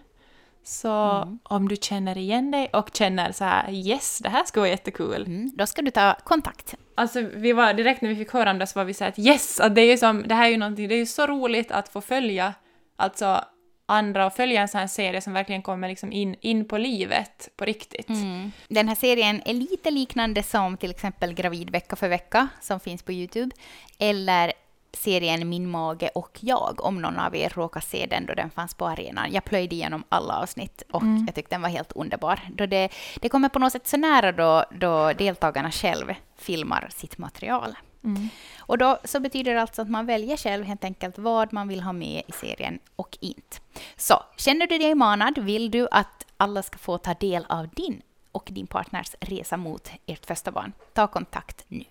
Så 0.63 1.27
om 1.43 1.67
du 1.67 1.75
känner 1.75 2.17
igen 2.17 2.51
dig 2.51 2.69
och 2.73 2.89
känner 2.93 3.31
så 3.31 3.43
här 3.43 3.71
yes, 3.71 4.19
det 4.23 4.29
här 4.29 4.43
ska 4.43 4.59
vara 4.59 4.69
jättekul. 4.69 5.25
Mm, 5.25 5.51
då 5.55 5.65
ska 5.65 5.81
du 5.81 5.91
ta 5.91 6.15
kontakt. 6.23 6.75
Alltså 6.95 7.21
vi 7.21 7.53
var 7.53 7.73
direkt 7.73 8.01
när 8.01 8.09
vi 8.09 8.15
fick 8.15 8.33
höra 8.33 8.51
om 8.51 8.57
det 8.57 8.67
så 8.67 8.79
var 8.79 8.85
vi 8.85 8.93
så 8.93 9.03
här 9.03 9.11
att 9.11 9.19
yes, 9.19 9.59
att 9.59 9.75
det 9.75 9.81
är 9.81 9.91
ju 9.91 9.97
som, 9.97 10.27
det 10.27 10.35
här 10.35 10.45
är 10.45 10.49
ju 10.49 10.57
någonting, 10.57 10.87
det 10.87 10.95
är 10.95 10.99
ju 10.99 11.05
så 11.05 11.27
roligt 11.27 11.71
att 11.71 11.89
få 11.89 12.01
följa 12.01 12.53
alltså 12.95 13.43
andra 13.91 14.25
och 14.25 14.33
följa 14.33 14.61
en 14.61 14.67
sån 14.67 14.79
här 14.79 14.87
serie 14.87 15.21
som 15.21 15.33
verkligen 15.33 15.61
kommer 15.61 15.87
liksom 15.89 16.11
in, 16.11 16.35
in 16.41 16.67
på 16.67 16.77
livet 16.77 17.49
på 17.55 17.65
riktigt. 17.65 18.09
Mm. 18.09 18.51
Den 18.67 18.87
här 18.87 18.95
serien 18.95 19.41
är 19.45 19.53
lite 19.53 19.91
liknande 19.91 20.43
som 20.43 20.77
till 20.77 20.91
exempel 20.91 21.33
Gravid 21.33 21.69
vecka 21.69 21.95
för 21.95 22.07
vecka 22.07 22.47
som 22.61 22.79
finns 22.79 23.03
på 23.03 23.11
Youtube. 23.11 23.55
Eller 23.99 24.53
serien 24.93 25.49
Min 25.49 25.69
mage 25.69 26.09
och 26.15 26.37
jag, 26.41 26.85
om 26.85 27.01
någon 27.01 27.19
av 27.19 27.35
er 27.35 27.49
råkar 27.55 27.79
se 27.79 28.05
den 28.05 28.25
då 28.25 28.33
den 28.33 28.49
fanns 28.49 28.73
på 28.73 28.87
arenan. 28.87 29.31
Jag 29.31 29.43
plöjde 29.43 29.75
igenom 29.75 30.03
alla 30.09 30.37
avsnitt 30.37 30.83
och 30.91 31.03
jag 31.27 31.35
tyckte 31.35 31.55
den 31.55 31.61
var 31.61 31.69
helt 31.69 31.91
underbar. 31.91 32.39
Då 32.49 32.65
det, 32.65 32.89
det 33.21 33.29
kommer 33.29 33.49
på 33.49 33.59
något 33.59 33.71
sätt 33.71 33.87
så 33.87 33.97
nära 33.97 34.31
då, 34.31 34.65
då 34.71 35.13
deltagarna 35.13 35.71
själv 35.71 36.13
filmar 36.37 36.89
sitt 36.91 37.17
material. 37.17 37.75
Mm. 38.03 38.29
Och 38.59 38.77
då 38.77 38.99
så 39.03 39.19
betyder 39.19 39.53
det 39.53 39.61
alltså 39.61 39.81
att 39.81 39.89
man 39.89 40.05
väljer 40.05 40.37
själv 40.37 40.65
helt 40.65 40.83
enkelt 40.83 41.17
vad 41.17 41.53
man 41.53 41.67
vill 41.67 41.81
ha 41.81 41.93
med 41.93 42.23
i 42.27 42.31
serien 42.31 42.79
och 42.95 43.17
inte. 43.21 43.57
Så 43.95 44.23
känner 44.37 44.67
du 44.67 44.77
dig 44.77 44.95
manad, 44.95 45.37
vill 45.37 45.71
du 45.71 45.87
att 45.91 46.25
alla 46.37 46.63
ska 46.63 46.77
få 46.77 46.97
ta 46.97 47.13
del 47.13 47.45
av 47.49 47.69
din 47.69 48.01
och 48.31 48.47
din 48.51 48.67
partners 48.67 49.15
resa 49.19 49.57
mot 49.57 49.91
ert 50.05 50.25
första 50.25 50.51
barn, 50.51 50.73
ta 50.93 51.07
kontakt 51.07 51.65
nu. 51.67 51.83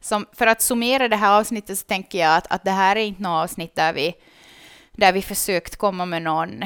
Som, 0.00 0.26
för 0.32 0.46
att 0.46 0.62
summera 0.62 1.08
det 1.08 1.16
här 1.16 1.38
avsnittet 1.38 1.78
så 1.78 1.86
tänker 1.86 2.18
jag 2.18 2.36
att, 2.36 2.46
att 2.46 2.64
det 2.64 2.70
här 2.70 2.96
är 2.96 3.00
inte 3.00 3.22
något 3.22 3.44
avsnitt 3.44 3.74
där 3.74 3.92
vi, 3.92 4.14
där 4.92 5.12
vi 5.12 5.22
försökt 5.22 5.76
komma 5.76 6.06
med 6.06 6.22
någon, 6.22 6.62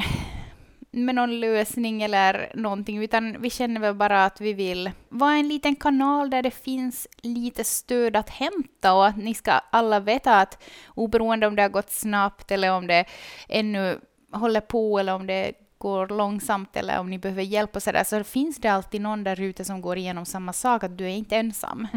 med 0.93 1.15
någon 1.15 1.39
lösning 1.39 2.03
eller 2.03 2.51
någonting, 2.55 3.03
utan 3.03 3.41
vi 3.41 3.49
känner 3.49 3.81
väl 3.81 3.95
bara 3.95 4.25
att 4.25 4.41
vi 4.41 4.53
vill 4.53 4.91
vara 5.09 5.33
en 5.33 5.47
liten 5.47 5.75
kanal 5.75 6.29
där 6.29 6.41
det 6.41 6.51
finns 6.51 7.07
lite 7.21 7.63
stöd 7.63 8.15
att 8.15 8.29
hämta 8.29 8.93
och 8.93 9.07
att 9.07 9.17
ni 9.17 9.33
ska 9.33 9.51
alla 9.51 9.99
veta 9.99 10.39
att 10.39 10.63
oberoende 10.95 11.47
om 11.47 11.55
det 11.55 11.61
har 11.61 11.69
gått 11.69 11.91
snabbt 11.91 12.51
eller 12.51 12.71
om 12.71 12.87
det 12.87 13.05
ännu 13.49 13.99
håller 14.31 14.61
på 14.61 14.99
eller 14.99 15.15
om 15.15 15.27
det 15.27 15.53
går 15.83 16.07
långsamt 16.07 16.77
eller 16.77 16.99
om 16.99 17.09
ni 17.09 17.17
behöver 17.19 17.43
hjälp 17.43 17.75
och 17.75 17.83
sådär, 17.83 18.03
så 18.03 18.23
finns 18.23 18.57
det 18.57 18.67
alltid 18.67 19.01
någon 19.01 19.23
där 19.23 19.41
ute 19.41 19.65
som 19.65 19.81
går 19.81 19.97
igenom 19.97 20.25
samma 20.25 20.53
sak, 20.53 20.83
att 20.83 20.97
du 20.97 21.05
är 21.05 21.09
inte 21.09 21.35
ensam. 21.35 21.87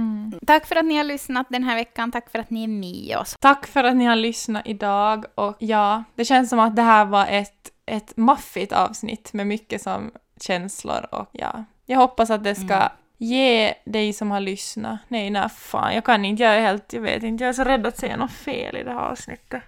Tack 0.46 0.66
för 0.66 0.76
att 0.76 0.84
ni 0.84 0.96
har 0.96 1.04
lyssnat 1.04 1.46
den 1.50 1.64
här 1.64 1.74
veckan, 1.74 2.12
tack 2.12 2.30
för 2.30 2.38
att 2.38 2.50
ni 2.50 2.64
är 2.64 2.68
med 2.68 3.16
oss. 3.18 3.36
Tack 3.40 3.66
för 3.66 3.84
att 3.84 3.96
ni 3.96 4.04
har 4.04 4.16
lyssnat 4.16 4.66
idag 4.66 5.24
och 5.34 5.56
ja, 5.58 6.04
det 6.14 6.24
känns 6.24 6.50
som 6.50 6.58
att 6.58 6.76
det 6.76 6.82
här 6.82 7.04
var 7.04 7.26
ett, 7.26 7.70
ett 7.86 8.16
maffigt 8.16 8.72
avsnitt 8.72 9.32
med 9.32 9.46
mycket 9.46 9.82
som 9.82 10.10
känslor 10.40 11.06
och 11.14 11.28
ja, 11.32 11.64
jag 11.86 11.98
hoppas 11.98 12.30
att 12.30 12.44
det 12.44 12.54
ska 12.54 12.88
ge 13.18 13.74
dig 13.84 14.12
som 14.12 14.30
har 14.30 14.40
lyssnat. 14.40 14.98
Nej, 15.08 15.30
nej, 15.30 15.48
fan, 15.48 15.94
jag 15.94 16.04
kan 16.04 16.24
inte, 16.24 16.42
jag 16.42 16.56
är 16.56 16.60
helt, 16.60 16.92
jag 16.92 17.00
vet 17.00 17.22
inte, 17.22 17.44
jag 17.44 17.48
är 17.48 17.52
så 17.52 17.64
rädd 17.64 17.86
att 17.86 17.98
säga 17.98 18.16
något 18.16 18.32
fel 18.32 18.76
i 18.76 18.82
det 18.82 18.92
här 18.92 19.00
avsnittet. 19.00 19.62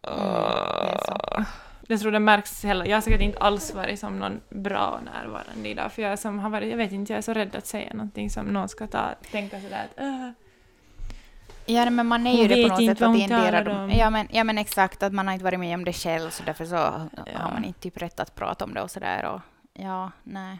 det 0.00 0.10
är 0.10 0.98
så. 1.06 1.44
Jag 1.88 2.00
tror 2.00 2.12
det 2.12 2.18
märks 2.18 2.64
heller. 2.64 2.86
Jag 2.86 2.96
har 2.96 3.00
säkert 3.00 3.20
inte 3.20 3.38
alls 3.38 3.74
varit 3.74 4.00
som 4.00 4.18
någon 4.18 4.40
bra 4.48 5.00
närvarande 5.04 5.68
idag, 5.68 5.92
för 5.92 6.02
jag 6.02 6.18
som 6.18 6.38
har 6.38 6.50
varit, 6.50 6.70
jag 6.70 6.76
vet 6.76 6.92
inte, 6.92 7.12
jag 7.12 7.18
är 7.18 7.22
så 7.22 7.32
rädd 7.32 7.56
att 7.56 7.66
säga 7.66 7.92
någonting 7.92 8.30
som 8.30 8.46
någon 8.46 8.68
ska 8.68 8.86
ta, 8.86 9.14
tänka 9.30 9.60
sådär 9.60 9.86
att 9.90 10.00
äh. 10.00 10.30
Ja, 11.66 11.90
men 11.90 12.06
man 12.06 12.26
är 12.26 12.30
Hon 12.30 12.40
ju 12.42 12.48
det 12.48 12.54
vet 12.54 12.62
på 12.62 12.68
något 12.68 12.86
sätt 12.86 13.02
att 13.02 13.08
hon 13.08 13.28
talar 13.28 13.64
dem. 13.64 13.76
om. 13.84 13.90
Ja 13.90 14.10
men, 14.10 14.28
ja, 14.30 14.44
men 14.44 14.58
exakt, 14.58 15.02
att 15.02 15.12
man 15.12 15.26
har 15.26 15.32
inte 15.34 15.44
varit 15.44 15.60
med 15.60 15.74
om 15.74 15.84
det 15.84 15.92
själv, 15.92 16.30
så 16.30 16.42
därför 16.42 16.64
så 16.64 16.74
Ja. 16.74 17.08
har 17.34 17.52
man 17.52 17.64
inte 17.64 17.80
typ 17.80 18.02
rätt 18.02 18.20
att 18.20 18.34
prata 18.34 18.64
om 18.64 18.74
det 18.74 18.82
och 18.82 18.90
sådär. 18.90 19.24
Och, 19.24 19.40
ja, 19.72 20.10
nej. 20.22 20.58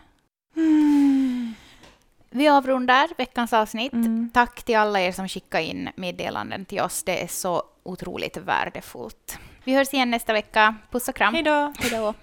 Vi 2.31 2.49
avrundar 2.49 3.09
veckans 3.19 3.53
avsnitt. 3.53 3.93
Mm. 3.93 4.31
Tack 4.35 4.63
till 4.63 4.77
alla 4.77 5.01
er 5.01 5.13
som 5.13 5.29
skickar 5.29 5.61
in 5.61 5.89
meddelanden 5.97 6.65
till 6.65 6.81
oss. 6.81 7.03
Det 7.03 7.23
är 7.23 7.27
så 7.29 7.63
otroligt 7.83 8.37
värdefullt. 8.37 9.39
Vi 9.65 9.75
hörs 9.75 9.95
igen 9.95 10.11
nästa 10.11 10.33
vecka. 10.33 10.75
Puss 10.91 11.09
och 11.09 11.15
kram. 11.15 11.35
Hej 11.35 11.43
då! 11.43 11.73
Hej 11.79 11.91
då. 11.91 12.15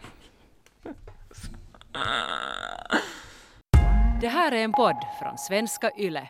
Det 4.21 4.27
här 4.27 4.51
är 4.51 4.63
en 4.63 4.71
podd 4.71 4.95
från 5.21 5.37
svenska 5.37 5.91
YLE. 5.97 6.29